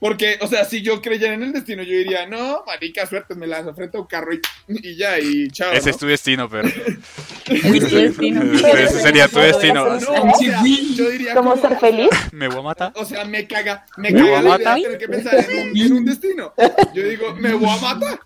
[0.02, 3.46] Porque, o sea, si yo creyera en el destino, yo diría, no, marica, suerte, me
[3.46, 5.72] lanzo frente a un carro y, y ya, y chao.
[5.74, 5.92] Ese ¿no?
[5.92, 6.68] es tu destino, pero.
[7.46, 8.42] Ese es tu destino.
[8.74, 9.86] Ese sería tu destino.
[9.86, 10.64] No, o sea,
[10.96, 12.10] yo diría ¿Cómo como- ser feliz?
[12.32, 12.94] Me voy a matar.
[12.96, 15.78] O sea, me caga, me ¿Me caga la idea de tener que pensar en un,
[15.78, 16.54] en un destino.
[16.96, 18.20] Yo digo, me voy a matar.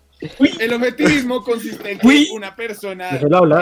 [0.58, 3.10] El objetivismo consiste en que una persona,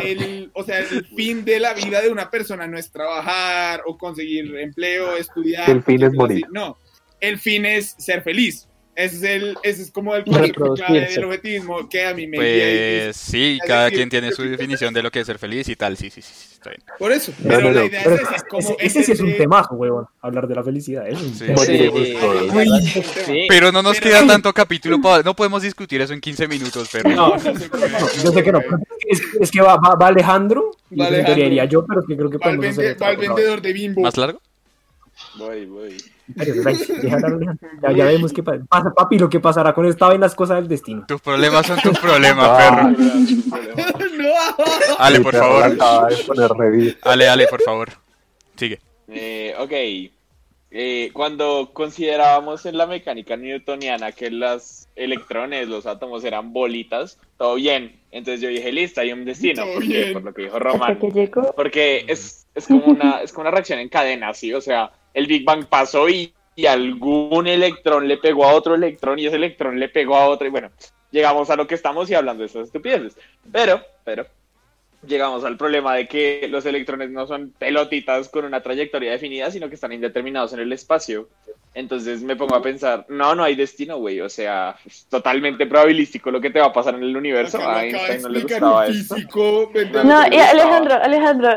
[0.04, 3.98] el, o sea, el fin de la vida de una persona no es trabajar o
[3.98, 5.68] conseguir empleo, estudiar.
[5.68, 6.44] El fin es morir.
[6.44, 6.52] así.
[6.54, 6.78] No,
[7.20, 8.68] el fin es ser feliz.
[8.96, 12.36] Ese es, el, ese es como el concepto clave del objetivismo que a mí me
[12.36, 15.40] es- Pues sí, es cada decir, quien tiene su definición de lo que es ser
[15.40, 15.96] feliz y tal.
[15.96, 16.80] Sí, sí, sí, está bien.
[16.96, 19.10] Por eso, No, pero no, la no, idea Pero es esa, como ese, ese sí
[19.10, 20.06] es un ese- temazo, huevón.
[20.22, 21.08] Hablar de la felicidad.
[21.08, 21.44] Es un Sí.
[21.44, 21.56] tema.
[21.64, 23.02] Sí.
[23.26, 23.46] Sí.
[23.48, 25.24] Pero no nos Pero- queda tanto capítulo para...
[25.24, 27.10] No podemos discutir eso en 15 minutos, pero...
[27.10, 28.60] No, yo sé que no.
[29.08, 30.70] Es, es que va, va, va Alejandro.
[30.92, 31.64] Y Va Alejandro.
[31.64, 34.02] yo, pero es que creo que va el podemos va el vendedor de bimbo.
[34.02, 34.40] ¿Más largo?
[35.36, 35.96] Voy, voy.
[37.82, 38.64] Ya, ya vemos qué pasa.
[38.96, 41.04] Papi, lo que pasará con esta vaina es cosa del destino.
[41.06, 42.92] Tus problemas son tus problemas, Ah.
[42.96, 44.08] perro.
[44.16, 44.34] no.
[44.98, 45.76] Ale, por favor.
[47.02, 47.88] Ale, Ale, por favor.
[48.56, 48.80] Sigue.
[49.08, 49.72] Eh, ok.
[50.76, 57.54] Eh, cuando considerábamos en la mecánica newtoniana que los electrones, los átomos eran bolitas, todo
[57.56, 58.00] bien.
[58.10, 59.64] Entonces yo dije, listo, hay un destino.
[59.74, 60.98] Porque- por lo que dijo Román.
[61.54, 64.52] Porque es, es, como una, es como una reacción en cadena, ¿sí?
[64.52, 69.18] O sea, el Big Bang pasó y, y algún electrón le pegó a otro electrón
[69.18, 70.70] y ese electrón le pegó a otro y bueno,
[71.10, 73.16] llegamos a lo que estamos y hablando de estas estupideces.
[73.50, 74.26] Pero, pero,
[75.06, 79.68] llegamos al problema de que los electrones no son pelotitas con una trayectoria definida, sino
[79.68, 81.28] que están indeterminados en el espacio.
[81.74, 84.20] Entonces me pongo a pensar, no, no hay destino, güey.
[84.20, 87.58] O sea, es totalmente probabilístico lo que te va a pasar en el universo.
[87.58, 88.86] Acá A Einstein no le gustaba
[89.72, 90.36] vende- No, y.
[90.38, 91.50] Alejandro, Alejandro,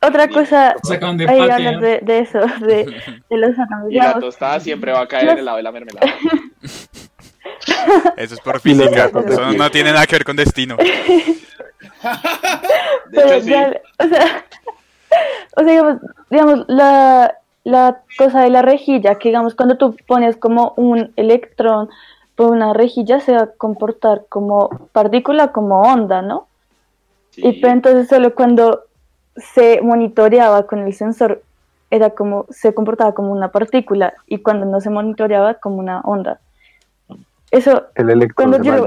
[0.00, 2.86] otra cosa, de ahí hablas de, de eso, de,
[3.28, 3.90] de los átomos.
[3.90, 6.06] Y la tostada siempre va a caer en el lado de la mermelada.
[8.16, 9.06] Eso es por los física.
[9.06, 10.76] Eso no tiene nada que ver con destino.
[10.76, 11.36] De
[13.12, 13.50] Pero hecho, sí.
[13.50, 14.44] ya, o sea,
[15.56, 15.96] o sea, digamos,
[16.30, 21.90] digamos, la, la cosa de la rejilla, que digamos, cuando tú pones como un electrón
[22.34, 26.48] por una rejilla, se va a comportar como partícula, como onda, ¿no?
[27.30, 27.46] Sí.
[27.46, 28.84] Y pero entonces solo cuando
[29.36, 31.42] se monitoreaba con el sensor,
[31.90, 36.40] era como, se comportaba como una partícula, y cuando no se monitoreaba, como una onda.
[37.50, 38.86] Eso, El cuando yo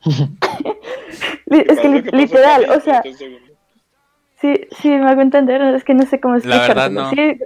[0.04, 3.02] es que ¿Sabes lo li- pasó, literal, o sea,
[4.40, 7.02] sí, sí, me hago entender, es que no sé cómo La verdad, explicártelo.
[7.02, 7.10] no.
[7.10, 7.38] Sí,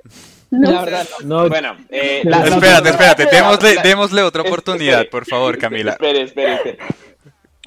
[0.51, 3.27] no, La verdad, No, Bueno, eh, la- Espérate, espérate.
[3.27, 5.11] Démosle, démosle otra oportunidad, espere.
[5.11, 5.93] por favor, Camila.
[5.93, 6.79] Espere, espere, espere.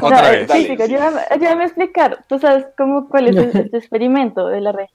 [0.10, 0.52] No, Otra eh, vez.
[0.52, 0.78] Sí.
[0.82, 2.20] ayúdame, ayúdame a explicar.
[2.28, 4.86] Tú sabes cómo, cuál es el, este experimento de la red.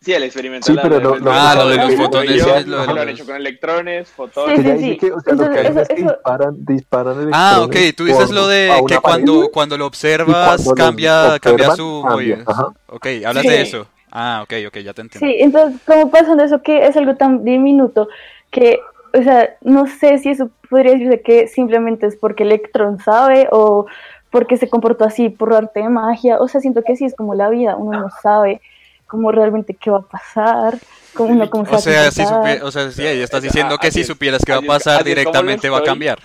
[0.00, 0.66] Sí, el experimento.
[0.66, 3.36] Sí, de la- pero lo- lo- Ah, lo de los fotones, lo han hecho con
[3.36, 4.60] electrones, fotones.
[4.60, 4.96] Sí, sí, sí.
[4.98, 7.76] que, o sea, lo que Entonces, hacen es que eso- eso- disparan, disparan Ah, ok.
[7.96, 12.44] Tú dices lo de que cuando, cuando lo observas cuando cambia, observan, cambia su cambia.
[12.88, 13.48] Ok, hablas Sí.
[13.48, 13.86] de eso.
[14.12, 15.26] Ah, ok, ok, ya te entiendo.
[15.26, 18.08] Sí, entonces, ¿cómo pasa eso que es algo tan diminuto
[18.50, 18.78] que,
[19.18, 23.86] o sea, no sé si eso podría decirse que simplemente es porque Electron sabe o
[24.34, 26.40] porque se comportó así por arte de magia.
[26.40, 28.60] O sea, siento que sí es como la vida, uno no sabe
[29.06, 30.76] cómo realmente qué va a pasar,
[31.14, 33.46] cómo uno cómo se va O sea, si supie- o sea, sí, ahí estás Ah,
[33.46, 36.18] diciendo que así si supieras qué va a así pasar así directamente va a cambiar.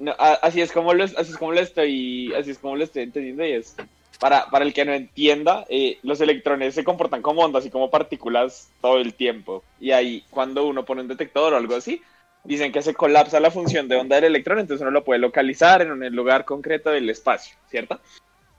[0.00, 3.04] No, así es como lo, así es como lo estoy, así es como lo estoy
[3.04, 3.74] entendiendo y es
[4.20, 7.88] para, para el que no entienda, eh, los electrones se comportan como ondas y como
[7.88, 9.62] partículas todo el tiempo.
[9.80, 12.02] Y ahí, cuando uno pone un detector o algo así,
[12.44, 15.82] dicen que se colapsa la función de onda del electrón, entonces uno lo puede localizar
[15.82, 18.00] en un lugar concreto del espacio, ¿cierto?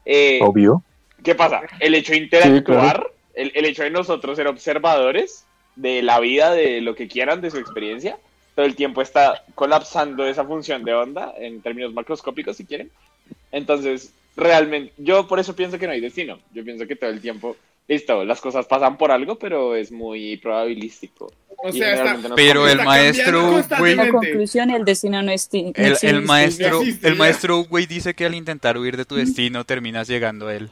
[0.05, 0.83] Eh, Obvio.
[1.23, 1.61] ¿Qué pasa?
[1.79, 6.81] El hecho de interactuar, el, el hecho de nosotros ser observadores de la vida, de
[6.81, 8.17] lo que quieran, de su experiencia,
[8.55, 12.91] todo el tiempo está colapsando esa función de onda en términos macroscópicos, si quieren.
[13.51, 16.39] Entonces, realmente, yo por eso pienso que no hay destino.
[16.53, 17.55] Yo pienso que todo el tiempo,
[17.87, 21.31] listo, las cosas pasan por algo, pero es muy probabilístico.
[21.65, 25.47] O sea, está, no Pero el está maestro, güey, La conclusión, el destino no es
[25.47, 29.15] ti- el, el maestro, existe, el maestro, güey, dice que al intentar huir de tu
[29.15, 30.69] destino terminas llegando a él.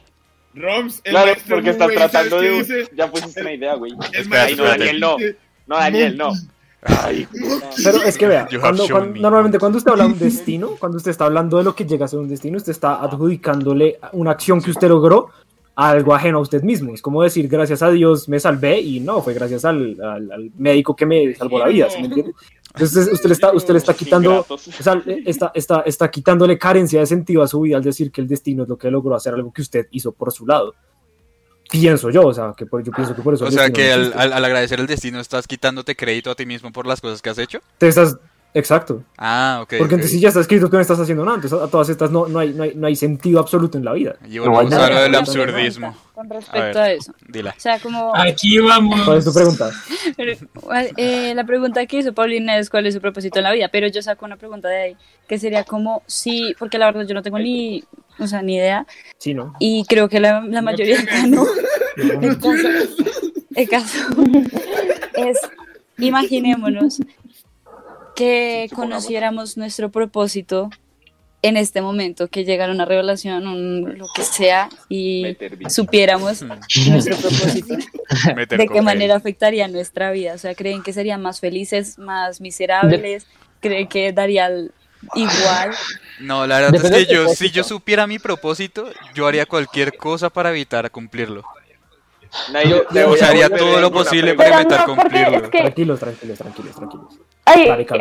[0.54, 2.76] Roms, el Claro, maestro porque está tratando ¿sabes de...
[2.76, 2.90] dice?
[2.94, 3.92] Ya pusiste una idea, güey.
[4.32, 5.16] Ay, no, Daniel, no.
[5.66, 6.32] No, Daniel, no.
[6.84, 7.26] Ay,
[7.84, 9.20] Pero es que vea, cuando, cuando- me.
[9.20, 12.04] normalmente cuando usted habla de un destino, cuando usted está hablando de lo que llega
[12.04, 15.30] a ser un destino, usted está adjudicándole una acción que usted logró
[15.74, 16.92] algo ajeno a usted mismo.
[16.94, 20.50] Es como decir, gracias a Dios me salvé y no, fue gracias al, al- al
[20.56, 22.32] médico que me salvó la vida, ¿sí me entiende?
[22.74, 27.00] Entonces usted le está, usted le está quitando, o sea, está, está, está quitándole carencia
[27.00, 29.34] de sentido a su vida al decir que el destino es lo que logró hacer
[29.34, 30.74] algo que usted hizo por su lado.
[31.70, 34.12] Pienso yo, o sea, que por- yo pienso que por eso O sea que al-
[34.14, 37.38] al agradecer el destino estás quitándote crédito a ti mismo por las cosas que has
[37.38, 37.60] hecho.
[37.78, 38.18] Te estás,
[38.54, 39.02] exacto.
[39.18, 39.74] Ah, ok.
[39.78, 41.36] Porque entonces si ya está escrito, tú no estás haciendo nada.
[41.36, 43.92] Entonces a todas estas no, no, hay, no, hay, no hay sentido absoluto en la
[43.92, 44.16] vida.
[44.28, 45.96] Y volvemos No, a lo del absurdismo.
[46.14, 46.76] Con A respecto ver.
[46.78, 47.14] a eso.
[47.28, 47.54] Dila.
[47.56, 49.00] O sea, como Aquí vamos.
[49.02, 49.70] ¿Cuál es tu pregunta?
[50.16, 50.36] Pero,
[50.96, 53.86] eh, la pregunta que hizo Paulina es cuál es su propósito en la vida, pero
[53.88, 54.96] yo saco una pregunta de ahí,
[55.26, 57.82] que sería como si, porque la verdad yo no tengo ni,
[58.18, 58.86] o sea, ni idea,
[59.18, 59.54] Sí, ¿no?
[59.58, 61.44] y creo que la, la mayoría acá no.
[61.96, 62.68] El caso,
[63.54, 63.98] el caso
[65.14, 65.38] es,
[65.98, 67.00] imaginémonos
[68.16, 70.70] que conociéramos nuestro propósito
[71.44, 75.36] en este momento, que llegara una revelación, un, lo que sea, y
[75.68, 77.74] supiéramos nuestro propósito.
[78.36, 78.82] Meter ¿De qué cocaína.
[78.82, 80.34] manera afectaría nuestra vida?
[80.34, 83.26] O sea, ¿creen que serían más felices, más miserables?
[83.60, 84.50] ¿Creen que daría
[85.16, 85.70] igual?
[86.20, 89.96] No, la verdad Depende es que yo, si yo supiera mi propósito, yo haría cualquier
[89.96, 91.42] cosa para evitar cumplirlo.
[92.52, 95.36] Nadie Yo- yo a haría todo lo posible para no, porque cumplirlo.
[95.44, 97.14] es que- Tranquilos, tranquilos, tranquilos, tranquilos.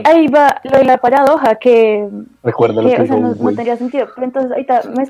[0.05, 2.07] Ahí, va lo de la paradoja que,
[2.43, 3.55] Recuerda lo que, que o sea, dijo no, no Will.
[3.55, 4.07] tendría sentido.
[4.15, 5.05] Pero entonces ahorita me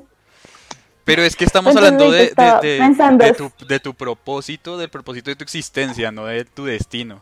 [1.03, 5.35] Pero es que estamos Entonces, hablando de, de- tu, de tu propósito, del propósito de
[5.35, 7.21] tu existencia, no de tu destino.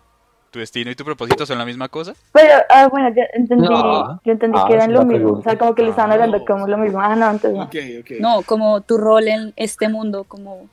[0.51, 2.15] ¿Tu destino y tu propósito son la misma cosa?
[2.33, 4.19] Pero, ah, bueno, yo entendí, No.
[4.23, 5.33] yo entendí Ah, que es eran lo mismo.
[5.33, 6.15] O sea, como que le estaban Ah.
[6.15, 6.99] hablando como lo mismo.
[6.99, 8.19] Ah, no, entonces.
[8.19, 10.67] No, como tu rol en este mundo, como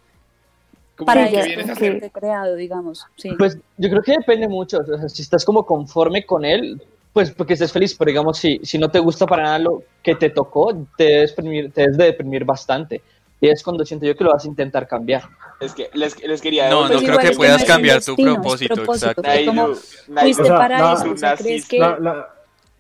[0.97, 2.03] ¿Cómo para que esto, hacer?
[2.05, 2.13] ok.
[2.13, 3.07] creado, digamos.
[3.17, 3.31] Sí.
[3.39, 4.79] Pues yo creo que depende mucho.
[4.79, 6.81] O sea, si estás como conforme con él,
[7.13, 7.95] pues porque estés feliz.
[7.95, 11.31] Pero digamos, si, si no te gusta para nada lo que te tocó, te debes,
[11.37, 13.03] deprimir, te debes de deprimir bastante.
[13.41, 15.25] Y es cuando siento yo que lo vas a intentar cambiar.
[15.61, 18.17] Es que les, les quería No, Pues no creo que que puedas no cambiar tu
[18.17, 19.11] propósito, propósito.
[19.23, 19.75] exacto.
[20.21, 22.29] Fuiste para la- eso, o sea, ¿crees que La- la-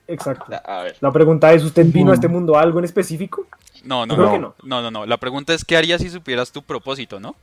[0.08, 0.44] Exacto.
[0.64, 0.96] A ver.
[1.00, 3.46] La pregunta es, ¿usted vino a este mundo a algo en específico?
[3.84, 4.54] No, no, no, que no.
[4.62, 5.04] no, no, no.
[5.06, 7.34] La pregunta es, ¿qué harías si supieras tu propósito, no?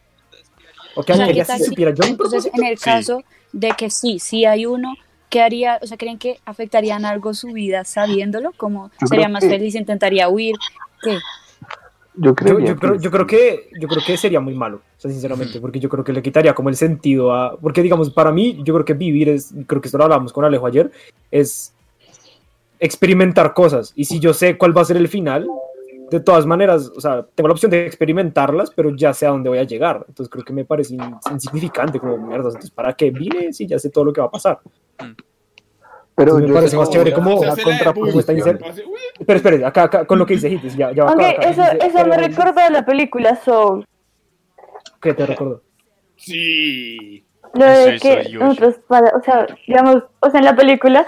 [0.96, 2.84] ¿O sea, haría ¿qué tal si supiera yo entonces en el Sí.
[2.86, 4.96] caso de que sí, sí hay uno,
[5.30, 5.80] ¿qué haría?
[5.82, 8.52] O sea, ¿creen que afectarían algo su vida sabiéndolo?
[8.58, 10.56] Como Yo sería creo más que- feliz, intentaría huir?
[11.02, 11.20] ¿Qué?
[12.16, 15.02] Yo creo, Yo, yo creo, yo creo que yo creo que sería muy malo, o
[15.02, 18.32] sea, sinceramente, porque yo creo que le quitaría como el sentido a, porque digamos, para
[18.32, 20.92] mí, yo creo que vivir es, creo que esto lo hablábamos con Alejo ayer,
[21.32, 21.74] es
[22.80, 25.48] experimentar cosas, y si yo sé cuál va a ser el final,
[26.18, 29.50] de todas maneras, o sea, tengo la opción de experimentarlas, pero ya sé a dónde
[29.50, 33.10] voy a llegar, entonces creo que me parece in- insignificante, como mierda, entonces, ¿para qué
[33.12, 34.60] vine si ya sé todo lo que va a pasar?
[36.16, 38.34] Pero Entonces me parece más chévere una- como de contrapropuesta
[39.26, 41.62] Pero espere, acá, acá, con lo que dice Hites, ya, ya va acá, acá, eso,
[41.64, 43.88] dice- eso me recordó a la película Soul.
[45.02, 45.62] ¿Qué te recordó?
[46.16, 47.26] Sí.
[47.56, 51.06] Lo de que nosotros, para, o sea, digamos, o sea, en la película,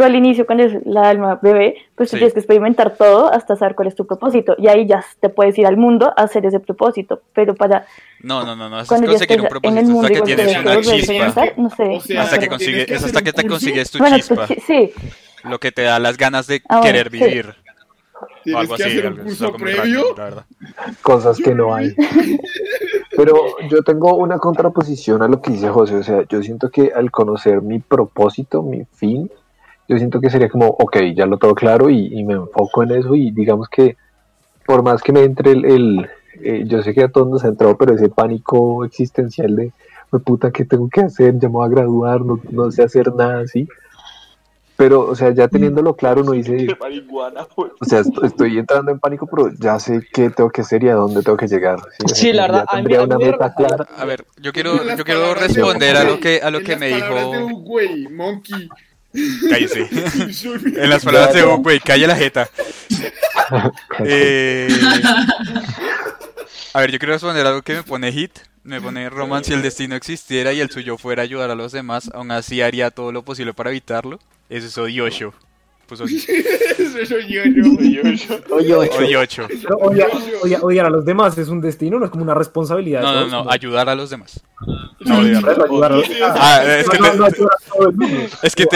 [0.00, 2.20] tú al inicio, cuando es la alma bebé, pues tú Sí.
[2.20, 4.54] tienes que experimentar todo hasta saber cuál es tu propósito.
[4.58, 7.20] Y ahí ya te puedes ir al mundo a hacer ese propósito.
[7.34, 7.84] Pero para
[8.22, 8.76] No, no, no, no.
[8.80, 11.44] Eso es cuando ya conseguir un en el propósito mundo, hasta que tienes una chispa.
[11.56, 11.96] no sé.
[11.96, 14.46] O sea, Hasta que consigues, es hasta que te consigues tu Bueno, chispa.
[14.46, 14.92] pues, sí, sí.
[15.44, 17.18] Lo que te da las ganas de Ah, bueno, querer sí.
[17.18, 17.46] vivir.
[17.50, 20.04] O Tienes algo que hacer un curso previo.
[21.02, 21.94] cosas que no hay.
[23.16, 23.34] Pero
[23.68, 27.10] yo tengo una contraposición a lo que dice José, o sea, yo siento que al
[27.10, 29.30] conocer mi propósito, mi fin,
[29.90, 32.92] yo siento que sería como, ok, ya lo tengo claro y, y me enfoco en
[32.92, 33.96] eso y digamos que
[34.64, 36.06] por más que me entre el, el,
[36.44, 39.72] eh, yo sé que a todos nos ha entrado, pero ese pánico existencial de,
[40.10, 41.34] "Jue puta, ¿qué tengo que hacer?
[41.40, 43.66] Ya me voy a graduar, no, no sé hacer nada así.
[44.76, 46.22] Pero, o sea, ya teniéndolo claro,
[46.80, 47.70] marihuana, güey.
[47.80, 50.88] o sea, est- estoy entrando en pánico, pero ya sé qué tengo que hacer y
[50.88, 51.80] a dónde tengo que llegar.
[51.98, 53.86] Sea, Sí, la verdad, a mí- tendría a mí una me meta clara.
[53.96, 57.30] A ver, yo quiero, yo quiero responder a lo que, a lo que me palabras
[57.32, 57.48] de dijo.
[57.50, 58.68] Hugo, güey, Monkey.
[59.12, 59.88] Cállese.
[60.80, 62.48] En las palabras de Bob, güey, calla la jeta.
[64.04, 64.68] Eh,
[66.72, 68.30] a ver, yo quiero responder algo que me pone hit.
[68.62, 72.10] Me pone Roman, si el destino existiera y el suyo fuera ayudar a los demás,
[72.14, 74.20] aún así haría todo lo posible para evitarlo.
[74.48, 75.34] Eso es odioso.
[77.28, 77.42] Yo.
[77.42, 79.48] Yo- yo- Oye, ocho.
[80.62, 83.02] odiar, a los demás es un destino, no es como una responsabilidad.
[83.02, 84.40] No, no, no, ayudar a los demás.
[85.00, 86.36] No, odiar, ayudar a los demás.
[86.38, 88.66] Ah, es que No, te, es que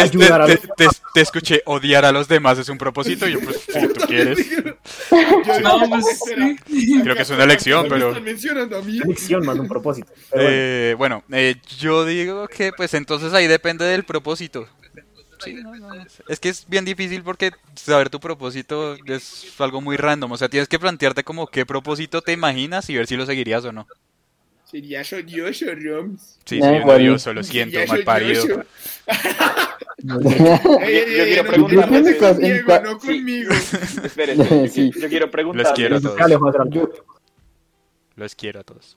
[1.15, 3.29] te, escuché odiar a los demás es un propósito.
[3.29, 4.39] y Yo, pues, si tú quieres.
[4.51, 4.63] Yo
[5.89, 6.21] pues.
[7.03, 8.09] Creo que es una elección, pero.
[8.09, 8.99] están mencionando a mí.
[8.99, 10.13] Elección más un propósito.
[10.97, 11.23] Bueno.
[11.31, 14.67] Eh, eh, yo digo que pues entonces ahí depende del propósito.
[15.45, 16.05] Sí, no, no, no.
[16.29, 20.33] Es que es bien difícil porque saber tu propósito es algo muy random.
[20.33, 23.65] O sea, tienes que plantearte como qué propósito te imaginas y ver si lo seguirías
[23.65, 23.87] o no.
[24.65, 26.39] Sería soy yo, soy Roms.
[26.45, 26.93] Sí, soy un bueno.
[27.05, 28.45] odioso, lo siento, mal parido.
[28.47, 28.63] yo,
[30.03, 30.19] Yo
[31.25, 33.07] quiero preguntarles Yo- no Sí.
[33.07, 33.53] conmigo.
[33.53, 34.91] Esperen, yo, Sí.
[35.01, 35.69] yo quiero preguntarles.
[35.71, 36.91] Los quiero a todos.
[38.17, 38.97] Los quiero a todos.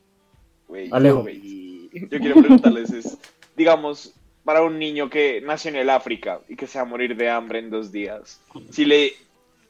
[0.91, 1.25] Alejo.
[1.29, 3.17] Yo quiero preguntarles es,
[3.55, 4.13] digamos,
[4.47, 7.29] para un niño que nació en el África y que se va a morir de
[7.29, 8.39] hambre en dos días,
[8.71, 9.11] si le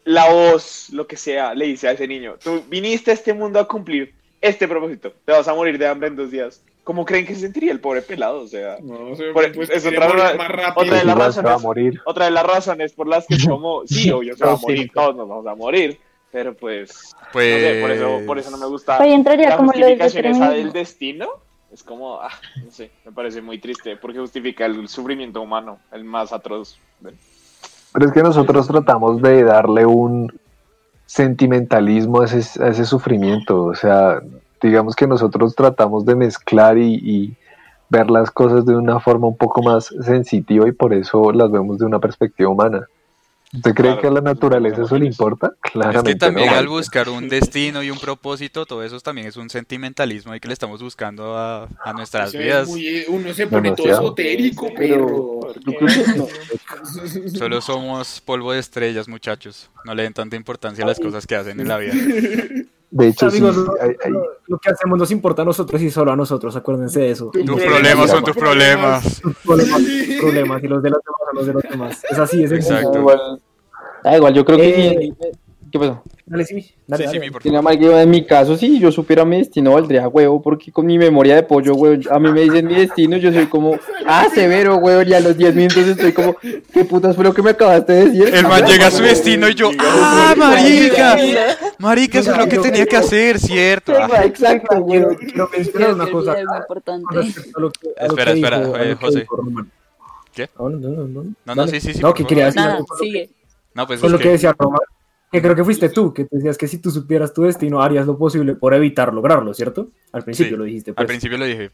[0.04, 3.60] la voz, lo que sea, le dice a ese niño, tú viniste a este mundo
[3.60, 6.62] a cumplir este propósito, te vas a morir de hambre en dos días.
[6.84, 8.42] ¿Cómo creen que se sentiría el pobre pelado?
[8.42, 11.62] O sea, No, se Por- pues, es otra de las a razones.
[11.64, 12.00] morir.
[12.06, 15.16] otra de las razones por las que como, sí, obvio, se va a morir, todos
[15.16, 16.00] nos vamos a morir,
[16.32, 17.62] pero pues, no Pues.
[17.64, 21.47] sé, por eso, por eso no me gusta Ahí entraría la como lo del destino
[21.78, 22.32] es como, ah,
[22.66, 26.80] no sé, me parece muy triste porque justifica el sufrimiento humano, el más atroz.
[27.94, 30.34] Pero es que nosotros tratamos de darle un
[31.06, 33.66] sentimentalismo a ese, a ese sufrimiento.
[33.66, 34.22] O sea,
[34.60, 37.38] digamos que nosotros tratamos de mezclar y, y
[37.90, 41.78] ver las cosas de una forma un poco más sensitiva y por eso las vemos
[41.78, 42.88] de una perspectiva humana.
[43.54, 44.02] ¿Usted cree Claro.
[44.02, 45.54] que a la naturaleza eso le importa?
[45.64, 46.56] Es Claramente que también no.
[46.58, 50.48] al buscar un destino y un propósito, todo eso también es un sentimentalismo y que
[50.50, 52.68] le estamos buscando a, a nuestras Eso es vidas.
[52.68, 54.06] muy- uno se pone todo Demasiado.
[54.08, 55.40] esotérico, Pero.
[57.38, 59.70] Solo somos polvo de estrellas, muchachos.
[59.86, 61.94] No le den tanta importancia a las cosas que hacen en la vida.
[62.90, 64.12] De hecho, sí, Amigos, lo, hay- hay-
[64.48, 67.30] lo- que hacemos nos importa a nosotros y solo a nosotros, acuérdense de eso.
[67.34, 69.22] Tu Tus problema problemas son tus problemas.
[69.22, 72.04] Tus problemas, tus problemas y los de los demás son los de los demás.
[72.10, 72.52] Es así, es.
[72.54, 72.98] Exacto.
[73.00, 73.42] Igual,
[74.04, 75.28] da igual, yo creo que Eh, sí.
[75.72, 76.04] ¿Qué pasó?
[76.26, 76.54] Dale, sí,
[76.88, 77.08] dale, Sí, dale.
[77.08, 80.72] sí, mi por que en mi caso, si yo supiera mi destino, valdría huevo, porque
[80.72, 83.78] con mi memoria de pollo, huevo, a mí me dicen mi destino, yo soy como,
[84.06, 86.36] ah, severo, huevo, y a los 10 minutos estoy como,
[86.74, 88.36] ¿qué putas fue lo que me acabaste de decir?
[88.36, 91.18] El man llega a su destino y yo, ¡ah, marica!
[91.80, 93.94] Marica, eso es lo que tenía que hacer, ¿cierto?
[93.98, 95.16] Ah, Exacto, huevo.
[95.18, 96.36] quiero mencionar una cosa
[98.00, 99.28] Espera, espera, eh, José.
[100.34, 100.50] ¿Qué?
[100.60, 101.24] No, no, no, no.
[101.46, 102.28] No, no, sí, sí, sí, No, que favor.
[102.30, 103.30] quería decir.
[103.74, 104.30] No, pues con es lo que que...
[104.30, 104.80] decía Román.
[105.32, 108.06] Que creo que fuiste tú, que te decías que si tú supieras tu destino, harías
[108.08, 109.90] lo posible por evitar lograrlo, ¿cierto?
[110.14, 110.92] Al principio Sí, lo dijiste.
[110.92, 111.08] Al Pues.
[111.08, 111.70] principio lo dije.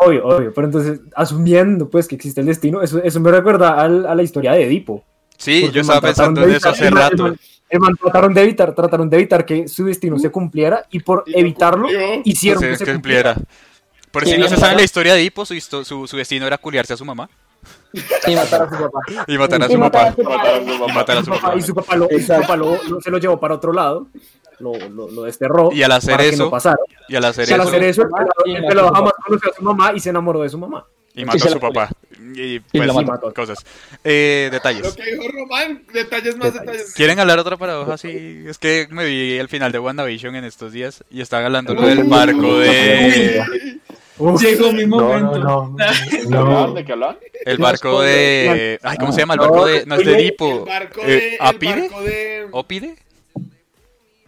[0.00, 0.52] Obvio, obvio.
[0.52, 4.22] Pero entonces, asumiendo pues que existe el destino, eso, eso me recuerda al- a la
[4.24, 5.04] historia de Edipo.
[5.38, 7.22] Sí, yo estaba pensando en eso hace el man- el rato.
[7.24, 7.38] man-
[7.70, 11.24] El man trataron de evitar, trataron de evitar que su destino se cumpliera y por
[11.26, 12.20] Y evitarlo cumplió.
[12.24, 13.34] hicieron que se cumpliera.
[13.34, 13.48] cumpliera.
[14.12, 16.92] Por si no se sabe la historia de Edipo, su, su, su destino era culiarse
[16.92, 17.28] a su mamá
[18.26, 19.00] Y matar a su papá.
[19.26, 20.14] y matar a Y su papá.
[20.18, 23.10] Y matar a su Papá, y su papá, lo, y su papá lo- lo- se
[23.10, 24.08] lo llevó para otro lado,
[24.58, 26.74] lo, lo, lo desterró Y al hacer para que eso, no.
[27.08, 28.08] Y al hacer Y al eso, hacer eso, el
[28.66, 30.84] pelado, y jamás conoció a su mamá y se enamoró de su mamá.
[31.14, 31.88] y mató a su la papá.
[32.36, 33.32] Y Y pues, la mató.
[33.32, 33.58] cosas.
[34.02, 34.92] Eh, Lo detalles.
[34.94, 36.92] que dijo Román, detalles más detalles.
[36.94, 37.96] ¿Quieren hablar otra paradoja?
[37.96, 41.74] Sí, es que me vi el final de WandaVision en estos días y estaban hablando
[41.74, 43.44] lo del barco de...
[44.18, 45.38] Uf, Llegó mi momento.
[45.38, 45.76] no, no.
[45.76, 45.84] ¿De
[46.20, 46.68] qué hablaban?
[46.68, 46.72] no.
[46.74, 47.18] ¿De qué hablaban?
[47.44, 48.78] El barco de...
[48.82, 49.34] Ay, ¿cómo se llama?
[49.34, 49.86] El barco de...
[49.86, 50.58] No es de Edipo.
[50.60, 51.80] El barco Eh, ¿Apide?
[51.88, 52.48] barco de.
[52.52, 52.96] ¿Ópide?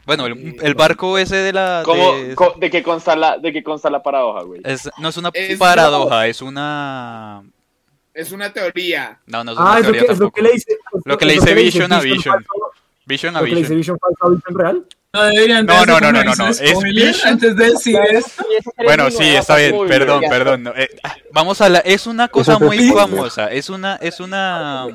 [0.05, 1.83] Bueno, el, el barco ese de la...
[1.85, 4.61] ¿Cómo, de- co- ¿De qué consta la, de qué consta la paradoja, güey?
[4.65, 7.43] es- no es una Es- paradoja, es una...
[8.15, 9.19] Es una teoría.
[9.27, 10.77] No, no es una Ah, es lo, teoría que, es lo que le dice.
[11.05, 12.45] Lo que le dice Vision a Vision.
[13.05, 13.97] Vision a Lo que le dice Vision.
[13.97, 14.87] Vision falso a Vision real.
[15.17, 17.25] No deberían de No, no, no, como no, no, es.
[17.25, 18.45] Antes de decir esto.
[18.77, 20.63] Bueno, sí, está bien, perdón, perdón.
[20.65, 21.79] no, eh, ah, vamos a la...
[21.81, 23.97] Es una cosa Eso muy famosa, es una...
[23.97, 24.87] Es una...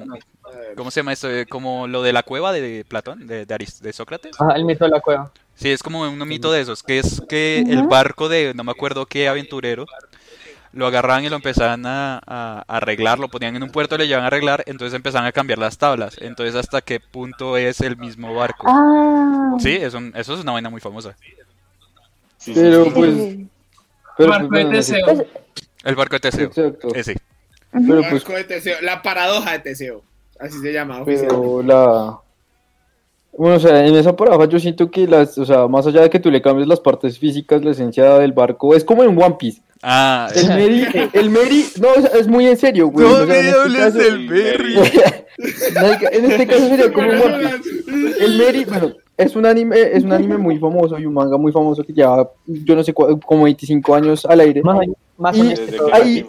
[0.75, 1.29] ¿Cómo se llama esto?
[1.29, 4.39] Eh, Como lo de la cueva de Platón, de, de, Aris- de Sócrates.
[4.39, 5.31] Ajá, el mito de la cueva.
[5.55, 8.71] Sí, es como un mito de esos, que es que el barco de, no me
[8.71, 9.85] acuerdo qué aventurero,
[10.73, 14.27] lo agarraban y lo empezaban a, arreglar, lo ponían en un puerto, le llevaban a
[14.27, 16.17] arreglar, entonces empezaban a cambiar las tablas.
[16.19, 18.67] Entonces, ¿hasta qué punto es el mismo barco?
[18.67, 19.57] Ah.
[19.59, 21.15] Sí, es un- eso es una vaina muy famosa.
[22.37, 22.91] Sí, sí, Pero sí.
[22.91, 23.37] pues,
[24.17, 24.71] pero Barco pues, de.
[24.71, 25.25] Teseo.
[25.83, 26.47] El barco de Teseo.
[26.47, 26.87] Exacto.
[26.95, 27.17] Ese.
[27.71, 28.81] Pero El pues, barco de Teseo.
[28.81, 30.03] La paradoja de Teseo.
[30.39, 32.19] Así se llama pero la...
[33.37, 36.09] Bueno, o sea, en esa paradoja yo siento que las, o sea, más allá de
[36.09, 39.35] que tú le cambies las partes físicas, la esencia del barco, es como en One
[39.39, 39.61] Piece.
[39.83, 43.07] Ah, El Meri, el Meri, no, es muy en serio, güey.
[43.07, 44.75] no o sea, me en este hables caso- del Berry.
[46.11, 48.13] en este caso sería como un.
[48.19, 51.51] El Meri, bueno, es un anime, es un anime muy famoso y un manga muy
[51.51, 54.61] famoso que lleva, yo no sé, como 25 años al aire.
[54.61, 54.77] Más,
[55.17, 55.53] más Y-
[55.91, 56.25] Ahí-.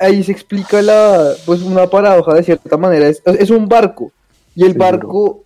[0.00, 3.06] Ahí se explica la, pues una paradoja de cierta manera.
[3.06, 4.10] Es, es un barco
[4.56, 5.44] y el Sí, barco,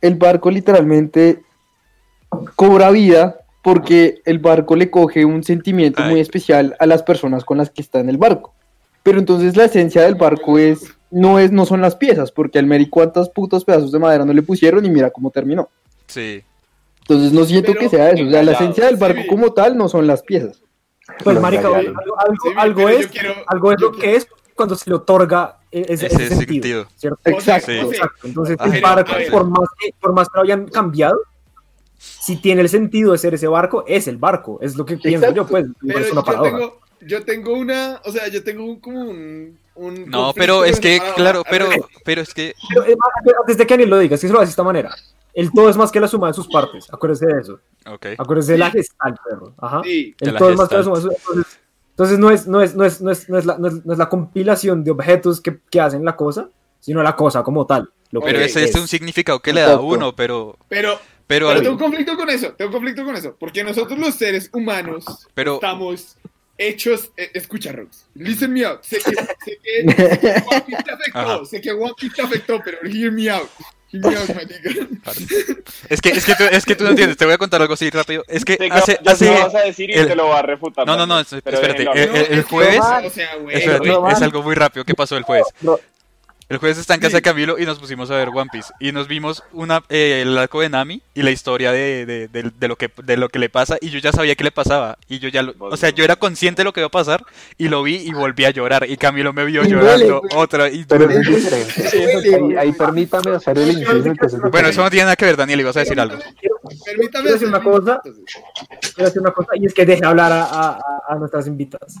[0.00, 1.42] el barco literalmente
[2.56, 3.36] cobra vida
[3.66, 6.10] porque el barco le coge un sentimiento Ay.
[6.12, 8.54] muy especial a las personas con las que está en el barco.
[9.02, 12.66] Pero entonces la esencia del barco es no es no son las piezas, porque al
[12.66, 15.68] Meri cuántos putos pedazos de madera no le pusieron y mira cómo terminó.
[16.06, 16.44] Sí.
[17.00, 19.26] Entonces no siento Pero- que sea eso, o sea, la esencia del barco Sí.
[19.26, 20.62] como tal no son las piezas.
[21.24, 24.88] Pues, marica, algo, algo, Sí, algo es, quiero- algo es lo que es cuando se
[24.90, 26.86] le otorga e- ese, Ese ese sentido, sentido.
[26.94, 27.18] ¿cierto?
[27.24, 27.72] Exacto.
[27.72, 27.78] Sí.
[27.78, 28.26] Exacto.
[28.28, 31.18] Entonces, Ay, el barco, por más, que, por más que lo hayan cambiado,
[31.98, 34.58] si tiene el sentido de ser ese barco, es el barco.
[34.60, 35.42] Es lo que pienso Exacto.
[35.42, 35.66] yo, pues.
[35.86, 36.50] Pero es una yo paradoja.
[36.58, 40.80] tengo, yo tengo una, o sea, yo tengo un, como un, un No, pero es
[40.80, 41.68] que, claro, A pero,
[42.04, 42.84] pero es que, Pero,
[43.40, 44.94] antes de que Daniel lo diga, es que se lo hace de esta manera.
[45.34, 46.86] El todo es más que la suma de sus partes.
[46.90, 47.60] Acuérdese de eso.
[47.86, 48.06] ok.
[48.16, 49.52] Acuérdese de la gestal, perro.
[49.58, 49.82] Ajá.
[49.84, 50.14] Sí.
[50.20, 51.58] El todo es más que la suma de sus entonces,
[51.90, 53.92] entonces no es, no es, no es, no es, no es la, no es- no
[53.92, 56.48] es la compilación de objetos que, que hacen la cosa,
[56.80, 57.90] sino la cosa como tal.
[58.12, 61.48] Lo Pero que ese es un significado que le da a uno, pero, Pero, pero,
[61.48, 64.48] pero tengo un conflicto con eso, tengo un conflicto con eso, porque nosotros los seres
[64.52, 65.04] humanos
[65.34, 66.16] Pero- estamos
[66.58, 69.82] hechos, eh, escucha Rox, listen me out, sé que, sé que
[70.46, 71.44] One Piece te afectó, Ajá.
[71.44, 73.48] sé que One Piece te afectó, pero hear me out,
[73.92, 74.30] hear me out,
[75.90, 77.74] es que, es que tú, es que tú no entiendes, te voy a contar algo
[77.74, 78.24] así rápido.
[78.28, 80.42] Es que Sé hace, hace, qué vas a decir y el- te lo va a
[80.42, 80.86] refutar.
[80.86, 84.42] No, no, no, espérate, el- el Es que, jueves- o sea, güey, espérate, es algo
[84.42, 85.46] muy rápido que pasó el jueves.
[86.48, 88.72] El jueves está en casa de Camilo y nos pusimos a ver One Piece.
[88.78, 92.52] Y nos vimos una, eh, el arco de Nami y la historia de, de, de-
[92.56, 93.78] de lo que, de lo que le pasa.
[93.80, 94.96] Y yo ya sabía que le pasaba.
[95.08, 97.24] Y yo ya lo- o sea, yo era consciente de lo que iba a pasar.
[97.58, 98.88] Y lo vi y volví a llorar.
[98.88, 100.68] Y Camilo me vio Y llorando duele, otra.
[100.70, 101.88] Y Pero es diferente.
[102.28, 104.38] Ahí, ahí permítame hacer el inciso.
[104.52, 105.60] Bueno, eso no tiene nada que ver, Daniel.
[105.62, 106.16] Ibas a decir algo.
[106.84, 108.00] Permítame decir una cosa.
[108.04, 111.96] Quiero decir una cosa y es que deje hablar a, a- a- a nuestras invitadas.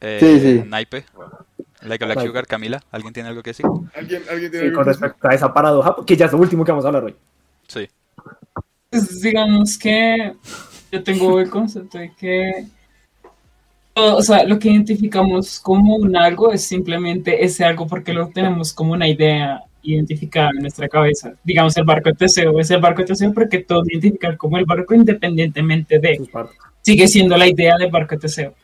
[0.00, 0.64] Eh, Sí, sí.
[0.66, 1.04] Naipe.
[1.86, 2.28] Like a Black Naipe.
[2.28, 2.82] Sugar, Camila.
[2.90, 3.66] ¿Alguien tiene algo que decir?
[3.94, 5.02] ¿Alguien, alguien tiene Sí, algo con que decir?
[5.02, 7.14] respecto a esa paradoja, que ya es lo último que vamos a hablar hoy.
[7.68, 7.88] Sí.
[8.90, 10.32] Pues, digamos que
[10.92, 12.66] yo tengo el concepto de que
[13.94, 18.28] todo- o sea, lo que identificamos como un algo es simplemente ese algo porque lo
[18.28, 21.32] tenemos como una idea identificada en nuestra cabeza.
[21.44, 24.64] Digamos, el barco de Teseo es el barco de Teseo porque todos identifican como el
[24.64, 26.20] barco independientemente de.
[26.82, 28.54] Sigue siendo la idea del barco de Teseo.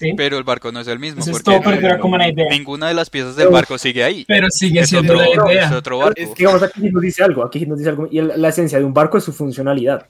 [0.00, 0.14] ¿Sí?
[0.16, 1.20] Pero el barco no es el mismo.
[1.20, 2.46] Entonces porque todo perdura como una idea.
[2.50, 4.24] Ninguna de las piezas del barco sigue ahí.
[4.26, 5.76] Pero sigue Es siendo otro, la es idea.
[5.78, 6.14] otro barco.
[6.16, 8.84] Es Digamos, aquí nos dice algo, aquí nos dice algo, y el- la esencia de
[8.86, 10.06] un barco es su funcionalidad.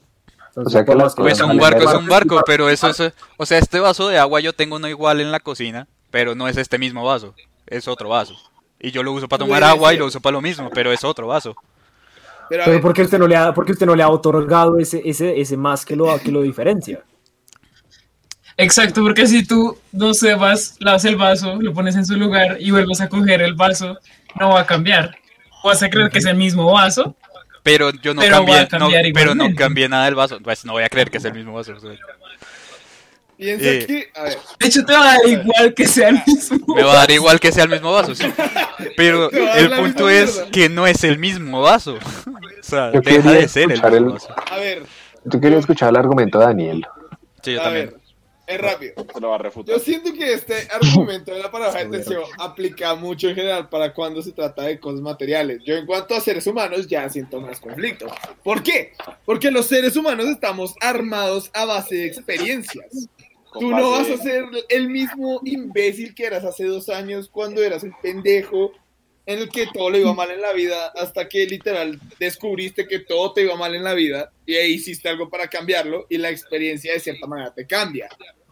[0.47, 3.13] Entonces, O sea que que- Pues un barco es un barco, pero eso es...
[3.37, 6.47] O sea, este vaso de agua yo tengo uno igual en la cocina, pero no
[6.47, 7.35] es este mismo vaso.
[7.67, 8.35] Es otro vaso.
[8.79, 11.03] Y yo lo uso para tomar agua y lo uso para lo mismo, pero es
[11.03, 11.53] otro vaso.
[12.49, 15.01] Pero ¿por qué usted no le ha, por qué usted no le ha otorgado ese,
[15.05, 17.01] ese, ese más que lo, que lo diferencia?
[18.61, 22.57] Exacto, porque si tú, no sé, vas, lavas el vaso, lo pones en su lugar
[22.59, 23.97] y vuelves a coger el vaso,
[24.39, 25.15] no va a cambiar.
[25.63, 27.15] Vas a creer que es el mismo vaso,
[27.63, 30.39] Pero yo no Pero cambié, a cambiar no, pero no cambié nada del vaso.
[30.41, 31.73] Pues no voy a creer que es el mismo vaso.
[33.37, 36.21] piensa eh, que, a ver, De hecho, te va a dar igual que sea el
[36.25, 36.59] mismo.
[36.75, 38.25] Me va a dar igual que sea el mismo vaso, sí.
[38.97, 40.51] Pero el punto es mierda.
[40.51, 41.97] que no es el mismo vaso.
[42.61, 44.35] O sea, Yo deja quería de ser el escuchar mismo el- vaso.
[44.51, 44.83] a ver,
[45.25, 46.85] Yo quería escuchar el argumento de Daniel.
[47.41, 47.85] Sí, yo a también.
[47.87, 47.95] ver,
[48.51, 48.93] es rápido.
[49.13, 49.75] Se lo va a refutar.
[49.75, 53.93] Yo siento que este argumento de la paradoja de Teseo aplica mucho en general para
[53.93, 55.61] cuando se trata de cosas materiales.
[55.65, 58.07] Yo en cuanto a seres humanos ya siento más conflicto.
[58.43, 58.93] ¿Por qué?
[59.25, 63.09] Porque los seres humanos estamos armados a base de experiencias.
[63.59, 67.83] Tú no vas a ser el mismo imbécil que eras hace dos años cuando eras
[67.83, 68.71] un pendejo
[69.25, 72.99] en el que todo le iba mal en la vida hasta que literal descubriste que
[72.99, 76.29] todo te iba mal en la vida y ahí hiciste algo para cambiarlo y la
[76.29, 78.09] experiencia de cierta manera te cambia.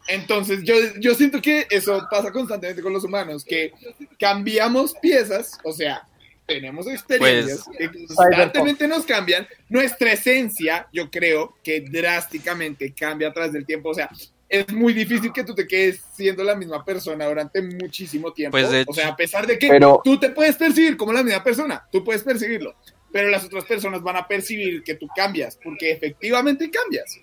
[0.10, 3.72] Entonces yo, yo siento que eso pasa constantemente con los humanos, que
[4.20, 6.08] cambiamos piezas, o sea,
[6.48, 9.48] tenemos experiencias que constantemente nos cambian.
[9.70, 13.90] Nuestra esencia, yo creo que drásticamente cambia a través del tiempo.
[13.90, 14.10] O sea,
[14.50, 18.58] es muy difícil que tú te quedes siendo la misma persona durante muchísimo tiempo.
[18.58, 21.22] Pues, de o sea, a pesar de que Pero- tú te puedes percibir como la
[21.22, 22.76] misma persona, tú puedes percibirlo,
[23.12, 27.20] pero las otras personas van a percibir que tú cambias, porque efectivamente cambias.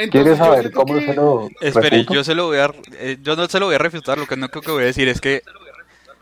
[0.00, 2.14] Entonces, ¿Quieres saber cómo que- se lo Espere, refuto?
[2.14, 4.36] yo se lo voy a, eh, yo no se lo voy a refutar, lo que
[4.36, 5.42] no creo que voy a decir es que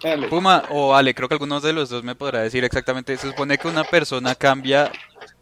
[0.02, 0.28] Dale.
[0.28, 3.58] Puma o Ale, creo que algunos de los dos me podrá decir exactamente, se supone
[3.58, 4.92] que una persona cambia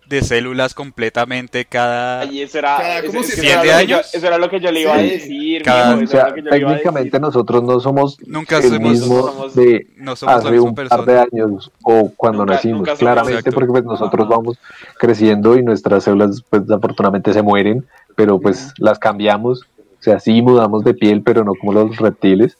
[0.06, 2.20] de células completamente cada...
[2.20, 4.14] Ay, eso era, Cada- ¿cómo eso se- era ¿Siete lo que yo- años?
[4.14, 5.62] eso era lo que yo le iba a decir.
[5.62, 7.20] Cada- mijo, O sea, técnicamente decir.
[7.20, 10.74] nosotros no somos Nunca el somos- mismo somos- de No somos la hace misma un
[10.76, 11.22] par de persona.
[11.32, 12.78] años o cuando Nunca- nacimos.
[12.78, 13.54] nunca Claramente Exacto.
[13.56, 14.58] porque pues nosotros vamos
[14.96, 17.84] creciendo y nuestras células pues afortunadamente se mueren,
[18.16, 19.62] pero pues las cambiamos.
[19.62, 22.56] O sea, sí mudamos de piel, pero no como los reptiles.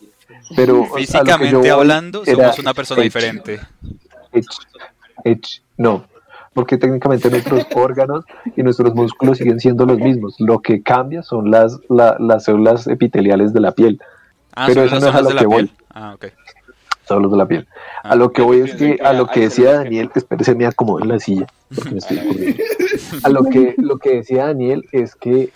[0.54, 3.61] Pero a lo que yo Físicamente hablando, era somos una persona diferente.
[5.76, 6.04] no,
[6.54, 8.24] porque técnicamente nuestros órganos
[8.57, 10.36] y nuestros músculos siguen siendo los mismos.
[10.38, 14.00] Lo que cambia son las, la- las células epiteliales de la piel,
[14.59, 15.70] Ah, Pero eso no es a lo que voy.
[15.90, 16.26] Ah, ok.
[17.07, 17.68] Solo los de la piel.
[18.02, 21.00] Ah, A lo que voy es que a lo que decía Daniel, espérese, me acomodo
[21.02, 22.62] en la silla, porque me estoy ocurriendo.
[23.24, 25.52] A lo que, lo que decía Daniel es que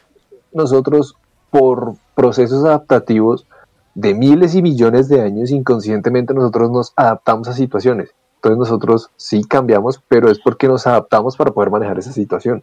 [0.53, 1.15] nosotros,
[1.51, 3.47] por procesos adaptativos
[3.95, 8.11] de miles y millones de años, inconscientemente nosotros nos adaptamos a situaciones.
[8.37, 12.63] Entonces nosotros sí cambiamos, pero es porque nos adaptamos para poder manejar esa situación.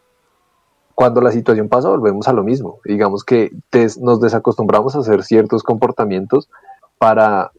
[0.95, 2.79] Cuando la situación pasa, volvemos a lo mismo.
[2.83, 6.49] Digamos que des- nos desacostumbramos a hacer ciertos comportamientos
[6.97, 7.51] para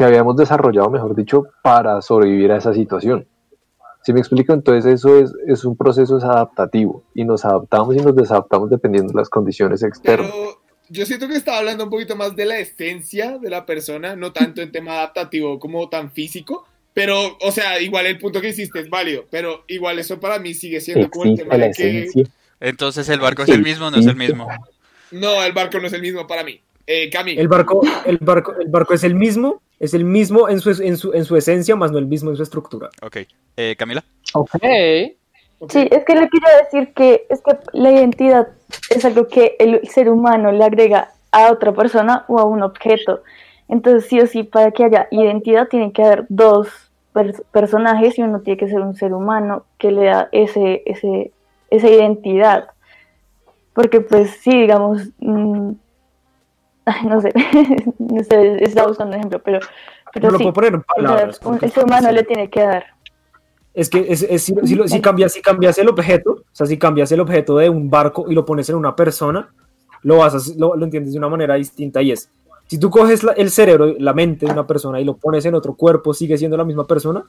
[0.00, 3.26] que habíamos desarrollado, mejor dicho, para sobrevivir a esa situación.
[4.02, 7.98] Si me explico, entonces eso es, es un proceso es adaptativo y nos adaptamos y
[7.98, 10.30] nos desadaptamos dependiendo de las condiciones externas.
[10.32, 14.16] Pero yo siento que estaba hablando un poquito más de la esencia de la persona,
[14.16, 16.66] no tanto en tema adaptativo como tan físico.
[16.94, 20.54] Pero, o sea, igual el punto que hiciste es válido, pero igual eso para mí
[20.54, 22.24] sigue siendo como el tema la de que esencia.
[22.58, 24.48] Entonces, ¿el barco es el mismo o no es el mismo?
[25.10, 26.58] no, el barco no es el mismo para mí.
[26.92, 30.58] Eh, Cami, El barco, el barco, el barco es el mismo, es el mismo en
[30.58, 32.90] su, en su, en su esencia, más no el mismo en su estructura.
[33.00, 33.18] Ok.
[33.56, 34.02] Eh, Camila.
[34.34, 34.50] Ok.
[35.60, 35.70] ok.
[35.70, 38.48] Sí, es que le quiero decir que es que la identidad
[38.88, 43.22] es algo que el ser humano le agrega a otra persona o a un objeto.
[43.68, 46.66] Entonces, sí o sí, para que haya identidad tiene que haber dos
[47.14, 51.30] pers- personajes y uno tiene que ser un ser humano que le da ese, ese,
[51.70, 52.70] esa identidad.
[53.74, 55.70] Porque pues sí, digamos, mm,
[56.90, 57.32] ay, no sé,
[57.98, 59.60] no sé, estaba buscando un ejemplo, pero,
[60.12, 61.38] pero No lo sí, puedo poner en o sea, palabras.
[61.38, 62.14] un- porque el ser humano sí.
[62.14, 62.84] le tiene que dar.
[63.72, 66.66] Es que es, es- si, si lo- si cambias, si cambias el objeto, o sea,
[66.66, 69.48] si cambias el objeto de un barco y lo pones en una persona,
[70.02, 72.28] lo vas a, lo, lo entiendes de una manera distinta y es,
[72.66, 75.54] si tú coges la- el cerebro, la mente de una persona y lo pones en
[75.54, 77.22] otro cuerpo, ¿sigue siendo la misma persona?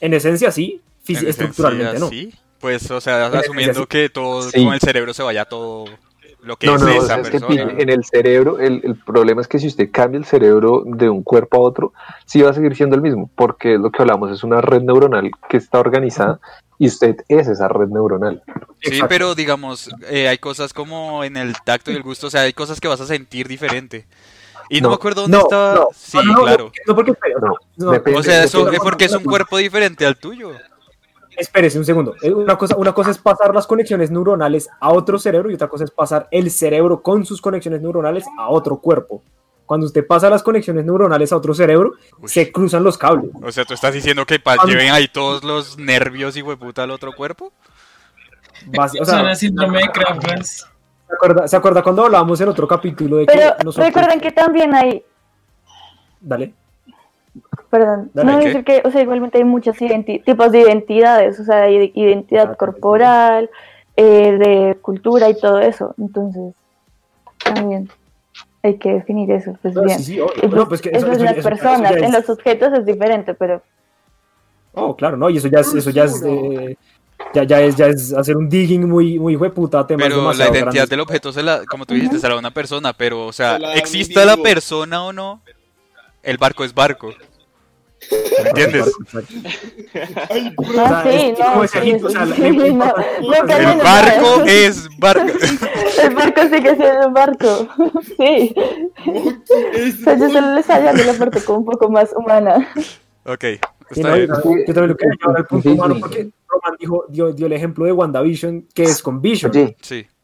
[0.00, 2.08] En esencia sí, En estructuralmente esencia, no.
[2.10, 2.34] sí.
[2.60, 3.86] Pues, o sea, asumiendo sí.
[3.86, 4.64] que todo Sí.
[4.64, 5.84] con el cerebro se vaya todo
[6.46, 9.48] lo que No, es no, esa es que en el cerebro, el, el problema es
[9.48, 11.92] que si usted cambia el cerebro de un cuerpo a otro,
[12.24, 14.80] sí va a seguir siendo el mismo, porque es lo que hablamos, es una red
[14.82, 16.38] neuronal que está organizada
[16.78, 18.42] y usted es esa red neuronal.
[18.80, 19.06] Sí, Exacto.
[19.08, 22.52] pero digamos, eh, hay cosas como en el tacto y el gusto, o sea, hay
[22.52, 24.06] cosas que vas a sentir diferente.
[24.68, 25.74] Y no, No, me acuerdo dónde No, estaba.
[25.74, 26.72] no, sí, no, no, claro.
[26.86, 30.04] No, porque espera, No, no, depende- O sea, eso es porque es un cuerpo diferente
[30.04, 30.50] al tuyo.
[31.36, 32.14] Espérese un segundo.
[32.22, 35.68] Eh, Una cosa, una cosa es pasar las conexiones neuronales a otro cerebro y otra
[35.68, 39.22] cosa es pasar el cerebro con sus conexiones neuronales a otro cuerpo.
[39.66, 42.28] Cuando usted pasa las conexiones neuronales a otro cerebro, Uy.
[42.28, 43.30] se cruzan los cables.
[43.42, 46.84] O sea, tú estás diciendo que pa- Cuando- lleven ahí todos los nervios y hueputa
[46.84, 47.52] al otro cuerpo.
[49.00, 50.66] O sea, síndrome de Krampus.
[51.08, 53.86] ¿se acuerda, ¿se acuerda cuando hablábamos en otro capítulo de que Pero nosotros...
[53.86, 55.04] recuerden que también hay,
[56.20, 56.52] Dale.
[57.70, 58.44] Perdón, Dale, no ¿qué?
[58.46, 62.42] decir que, o sea, igualmente hay muchos identi- tipos de identidades, o sea, hay identidad
[62.44, 62.58] Exacto.
[62.66, 63.50] corporal,
[63.96, 65.94] eh, de cultura y todo eso.
[65.98, 66.54] Entonces,
[67.44, 67.88] también
[68.62, 69.98] hay que definir eso, pues No, bien.
[69.98, 72.12] sí, sí, pues, No, pues que eso, eso- es eso- las personas, ya en es-
[72.12, 73.62] los objetos es diferente, pero
[74.78, 76.76] Oh, claro, no, y eso ya es, eso ya es, eh,
[77.32, 80.88] ya, ya es, ya es hacer un digging muy, muy hueputa, Pero la identidad grandes.
[80.90, 83.74] del objeto, se la, como tú dijiste, será una persona, pero, o sea, Se la
[83.76, 85.40] exista la persona o no,
[86.22, 87.08] el barco es barco.
[88.42, 88.92] ¿Me entiendes?
[90.30, 90.54] Ay.
[90.78, 91.98] Ah, sí, no, sí, sí,
[92.36, 95.26] sí, no, no el barco es barco.
[96.02, 97.68] El barco sigue siendo un barco,
[98.18, 98.54] sí.
[99.06, 102.68] O sea, yo solo les hallando la parte como un poco más humana.
[103.24, 103.44] Ok,
[103.92, 104.28] Sí, está no, bien.
[104.28, 106.00] yo, también lo quería llevar al punto Sí, humano sí.
[106.00, 109.52] porque Roman dijo, dio, dio el ejemplo de WandaVision, que es con Vision.
[109.52, 110.15] Sí, como-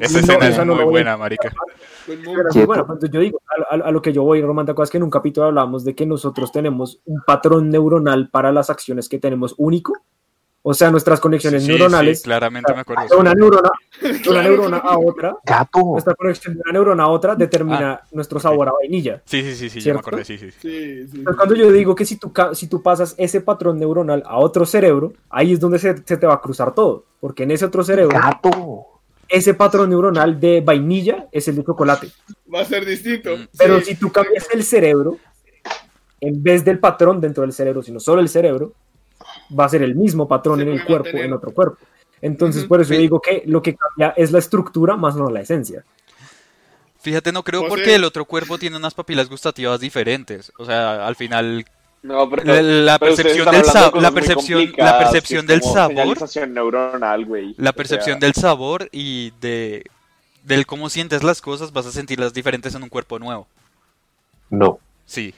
[0.00, 1.52] esa No, escena esa es no muy voy a- buena, marica.
[2.06, 3.40] Pero bueno, pues yo digo,
[3.70, 5.84] a, a- a lo que yo voy, Roman, ¿te acuerdas que en un capítulo hablamos
[5.84, 9.92] de que nosotros tenemos un patrón neuronal para las acciones que tenemos único?
[10.68, 13.04] O sea, nuestras conexiones Sí, neuronales, sí, claramente me acuerdo.
[13.08, 13.70] de una neurona,
[14.00, 15.78] de una neurona a otra, gato.
[15.92, 19.22] nuestra conexión de una neurona a otra determina nuestro sabor a vainilla.
[19.26, 20.00] Sí, sí, sí, sí, ya me ¿Cierto?
[20.00, 20.50] acordé, sí, sí.
[20.50, 20.58] sí.
[20.60, 21.18] Sí, sí.
[21.18, 24.66] Entonces, cuando yo digo que si tú, si tú pasas ese patrón neuronal a otro
[24.66, 27.04] cerebro, ahí es donde se, se te va a cruzar todo.
[27.20, 28.86] Porque en ese otro cerebro, Gato.
[29.28, 32.08] Ese patrón neuronal de vainilla es el de chocolate.
[32.52, 33.36] Va a ser distinto.
[33.36, 33.48] Mm.
[33.58, 33.86] Pero Sí.
[33.86, 35.18] si tú cambias el cerebro,
[36.20, 38.72] en vez del patrón dentro del cerebro, sino solo el cerebro,
[39.58, 41.26] va a ser el mismo patrón Se en el cuerpo, mantener.
[41.26, 41.78] en otro cuerpo.
[42.22, 45.40] Entonces, por eso yo digo que lo que cambia es la estructura más no la
[45.40, 45.84] esencia.
[47.00, 50.50] Fíjate, no creo porque el otro cuerpo tiene unas papilas gustativas diferentes.
[50.58, 51.64] O sea, al final
[52.06, 54.98] No, pero, La- la pero ustedes percepción del hablando de sa- cosas la percepción- la
[54.98, 56.48] percepción del sabor.
[56.48, 57.54] neuronal, güey.
[57.58, 59.84] la O percepción sea, del sabor y de
[60.44, 63.48] del cómo sientes las cosas vas a sentirlas diferentes en un cuerpo nuevo.
[64.50, 65.34] No, Sí.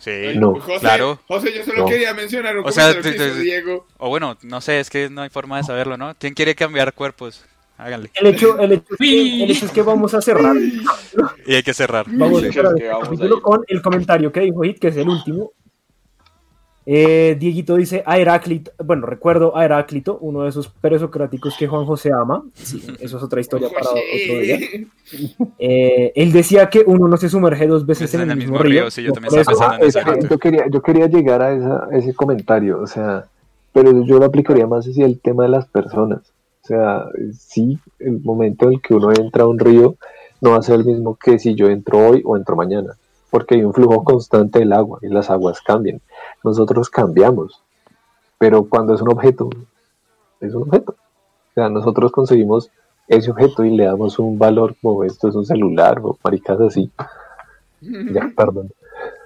[0.00, 0.32] Sí.
[0.34, 0.54] no.
[0.60, 1.20] José, Claro.
[1.28, 1.86] José, yo solo No.
[1.86, 3.86] quería mencionar un O sea, Diego.
[3.98, 6.16] O bueno, no sé, es que no hay forma de saberlo, ¿no?
[6.18, 7.44] ¿Quién quiere cambiar cuerpos?
[7.82, 8.10] Háganle.
[8.14, 10.54] El hecho, el hecho, es, que, el hecho es que vamos a cerrar.
[11.46, 12.06] Y hay que cerrar.
[12.08, 15.50] Vamos a cerrar capítulo con el comentario que dijo Hit, que es el último.
[16.84, 21.84] Eh, Dieguito dice a Heráclito, bueno, recuerdo a Heráclito, uno de esos presocráticos que Juan
[21.84, 22.42] José ama.
[22.54, 24.58] Sí, eso es otra historia para otro día.
[25.58, 28.90] Eh, él decía que uno no se sumerge dos veces en el, mismo río.
[28.90, 32.86] sí, yo también eso- en quería, yo quería llegar a, esa- a ese comentario, o
[32.86, 33.26] sea,
[33.72, 36.20] pero yo lo aplicaría más hacia el tema de las personas.
[36.62, 37.06] O sea,
[37.36, 39.96] sí, el momento en el que uno entra a un río
[40.40, 42.96] no va a ser el mismo que si yo entro hoy o entro mañana,
[43.30, 46.00] porque hay un flujo constante del agua y las aguas cambian.
[46.44, 47.62] Nosotros cambiamos,
[48.38, 49.50] pero cuando es un objeto,
[50.40, 50.92] es un objeto.
[50.92, 52.70] O sea, nosotros conseguimos
[53.08, 56.90] ese objeto y le damos un valor como esto es un celular o maricas así.
[57.80, 58.70] Ya, perdón.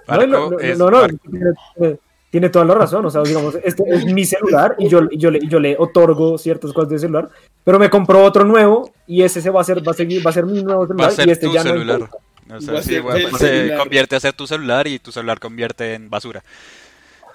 [0.07, 1.07] No, no, Barco no, no,
[1.77, 1.97] no.
[2.29, 3.05] Tiene, toda la razón.
[3.05, 5.75] O sea, digamos, este es mi celular y yo, y yo, le, y yo le
[5.77, 7.29] otorgo ciertas cosas de celular,
[7.63, 10.29] pero me compró otro nuevo y ese se va a ser, va a seguir, va
[10.31, 11.99] a ser mi nuevo Va celular a ser y este tu ya no celular.
[12.01, 12.23] importa.
[12.55, 15.93] O sea, Va sí, bueno, se convierte a ser tu celular y tu celular convierte
[15.95, 16.43] en basura.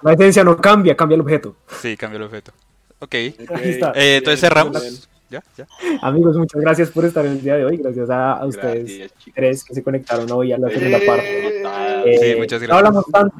[0.01, 1.55] La esencia no cambia, cambia el objeto.
[1.81, 2.51] Sí, cambia el objeto.
[2.99, 3.13] Ok.
[3.61, 3.91] Está.
[3.95, 5.07] Eh, entonces cerramos.
[5.29, 5.43] ¿Ya?
[5.57, 5.67] ¿Ya?
[6.01, 7.77] Amigos, muchas gracias por estar en el día de hoy.
[7.77, 11.47] Gracias a, a ustedes Gracias, tres que se conectaron hoy a la segunda parte.
[11.47, 11.63] Eh,
[12.05, 12.69] Eh, Sí, muchas gracias.
[12.69, 13.35] No hablamos tanto,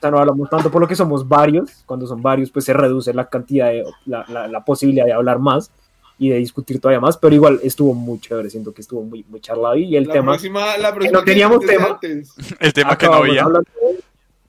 [0.00, 1.70] O sea, no hablamos tanto por lo que somos varios.
[1.84, 5.38] Cuando son varios, pues se reduce la cantidad de, la, la, la posibilidad de hablar
[5.38, 5.70] más
[6.18, 9.40] y de discutir todavía más, pero igual estuvo muy chévere, siento que estuvo muy, muy
[9.40, 10.32] charlado y el La tema...
[10.32, 11.86] próxima, la próxima no teníamos tema.
[11.92, 12.34] antes.
[12.58, 13.42] El tema que no había.
[13.42, 13.68] hablando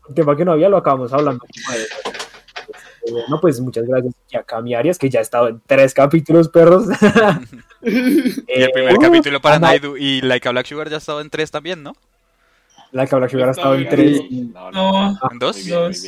[0.09, 1.45] el tema que no había lo acabamos hablando.
[1.45, 6.49] Este, No, pues muchas gracias a Cami Arias, que ya ha estado en tres capítulos,
[6.49, 6.85] perros.
[7.83, 11.19] Y el primer Uh, capítulo para Naidu y Like a Black Sugar ya ha estado
[11.21, 11.93] en tres también, ¿no?
[12.91, 14.21] La que Black Sugar ha estado en tres.
[14.53, 15.19] No, No.
[15.31, 15.57] ¿En dos?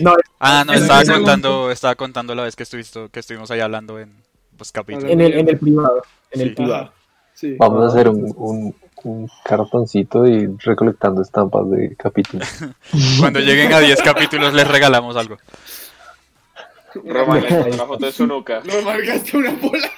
[0.01, 3.99] No, Ah, no, estaba contando, estaba contando la vez que estuviste, que estuvimos ahí hablando
[3.99, 4.13] en
[4.57, 5.09] los capítulos.
[5.09, 6.01] en el, en el privado.
[6.31, 6.91] En el privado.
[7.33, 7.55] Sí.
[7.57, 12.47] Vamos a hacer un, un, un cartoncito y recolectando estampas de capítulos.
[13.19, 15.37] Cuando lleguen a 10 capítulos les regalamos algo.
[16.95, 18.61] Roman le pone una foto de su nuca.
[18.65, 19.89] Lo marcaste una bola.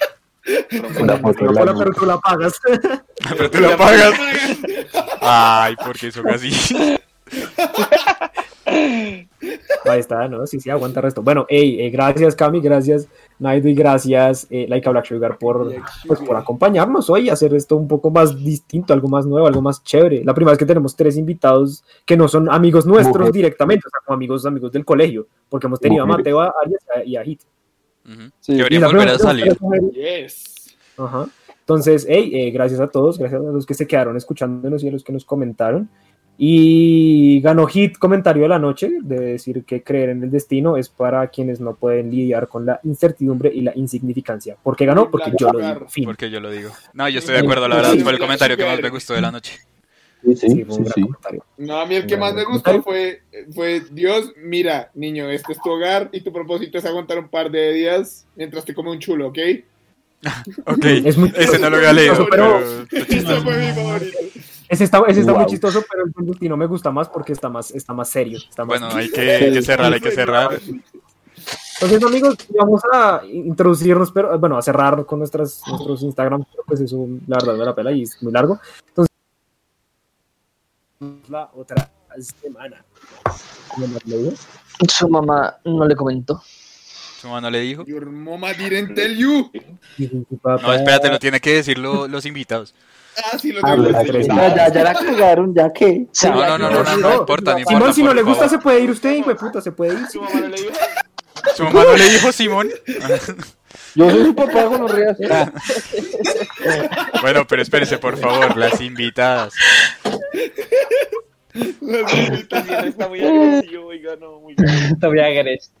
[1.00, 1.78] Una foto de la nuca.
[1.84, 2.60] pero tú la pagas.
[3.36, 4.14] Pero tú lo pagas.
[5.28, 6.50] Ay, porque son así.
[9.84, 10.46] Ahí está, ¿no?
[10.46, 11.22] Sí, sí, aguanta el resto.
[11.22, 13.08] Bueno, hey, eh, gracias Cami, gracias
[13.38, 15.72] Naido y gracias eh, Laika Black Sugar por,
[16.06, 19.62] pues, por acompañarnos hoy y hacer esto un poco más distinto, algo más nuevo, algo
[19.62, 20.24] más chévere.
[20.24, 23.34] La primera vez que tenemos tres invitados que no son amigos nuestros Mujeres.
[23.34, 26.34] directamente, o sea, como amigos, amigos del colegio, porque hemos tenido a Mujeres.
[26.34, 27.42] Mateo, a Arias y a Hit.
[28.04, 28.30] Ujú.
[28.40, 28.52] Sí.
[28.52, 29.56] Y Deberían la volver a salir.
[29.92, 30.76] Yes.
[30.96, 31.28] Ajá.
[31.66, 34.92] Entonces, hey, eh, gracias a todos, gracias a los que se quedaron escuchándonos y a
[34.92, 35.88] los que nos comentaron.
[36.38, 40.88] Y ganó hit comentario de la noche de decir que creer en el destino es
[40.88, 44.56] para quienes no pueden lidiar con la incertidumbre y la insignificancia.
[44.62, 45.10] ¿Por qué ganó?
[45.10, 45.88] Porque yo lo digo.
[45.88, 46.04] Fin.
[46.04, 46.70] Porque yo lo digo.
[46.92, 49.22] No, yo estoy de acuerdo, la verdad, fue el comentario que más me gustó de
[49.22, 49.58] la noche.
[50.22, 51.00] Sí, sí, Sí, fue un sí, gran sí.
[51.00, 51.44] comentario.
[51.56, 55.60] No, a mí el que más me gustó fue, fue Dios, mira, niño, este es
[55.60, 59.00] tu hogar y tu propósito es aguantar un par de días mientras te come un
[59.00, 59.38] chulo, ¿ok?
[60.66, 62.60] Ok, Es muy ese no lo había leído, pero-
[62.90, 62.90] pero...
[64.68, 65.50] Ese está, ese está muy Wow.
[65.50, 68.36] chistoso, pero el del destino me gusta más porque está más, está más serio.
[68.38, 70.60] Está más Bueno, hay que, hay que cerrar, hay que cerrar.
[71.80, 76.80] Entonces, amigos, vamos a introducirnos, pero bueno, a cerrar con nuestras, nuestros Instagram, pero pues
[76.80, 78.58] eso, la verdad, la pela y es muy largo.
[78.88, 79.14] Entonces,
[81.28, 81.88] la otra
[82.42, 82.84] semana.
[84.88, 86.42] Su mamá no le comentó.
[87.20, 87.84] Su mamá no le dijo.
[87.86, 89.50] Your mama didn't tell you.
[90.42, 92.74] No, espérate, lo tiene que decir lo- los invitados.
[93.18, 93.88] Ah, sí, lo Ah, tengo.
[94.06, 94.26] tres.
[94.26, 96.06] Ya, ya, la cagaron, ya que.
[96.24, 97.78] No, no, no, no, no, no importa, no importa.
[97.78, 98.50] Simón, si no le gusta, favor.
[98.50, 100.06] se puede ir usted, hijo de puta, se puede ir.
[100.12, 100.72] Su mamá no le dijo.
[101.56, 102.68] Su mamá no le dijo Simón.
[103.94, 105.16] Yo soy su papá con los ríos.
[107.22, 109.54] Bueno, pero espérese, por favor, las invitadas.
[111.80, 112.84] Los invitados.
[112.84, 114.98] Está muy agresivo, oiga, no, muy bien.
[115.00, 115.72] Te voy a agreste.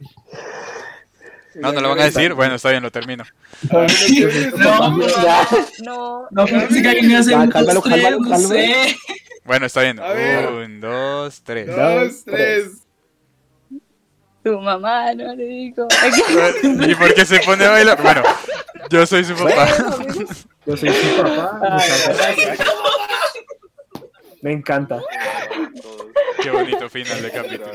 [1.60, 2.34] No, no lo van a decir.
[2.34, 3.24] Bueno, está bien, lo termino.
[3.70, 5.48] No, Ya.
[5.84, 6.26] No.
[6.30, 8.38] no, alguien hace Ya, un cálmalo, cálmalo, no.
[9.44, 9.98] Bueno, está bien.
[10.00, 11.66] Un, dos, tres.
[11.74, 12.70] Dos, tres.
[14.42, 15.88] Tu mamá no le dijo.
[16.62, 18.00] ¿Y por qué se pone a bailar?
[18.02, 18.22] Bueno,
[18.90, 19.66] yo soy su papá.
[20.66, 21.80] Yo soy su papá.
[24.42, 25.00] Me encanta.
[26.42, 27.70] Qué bonito final de capítulo.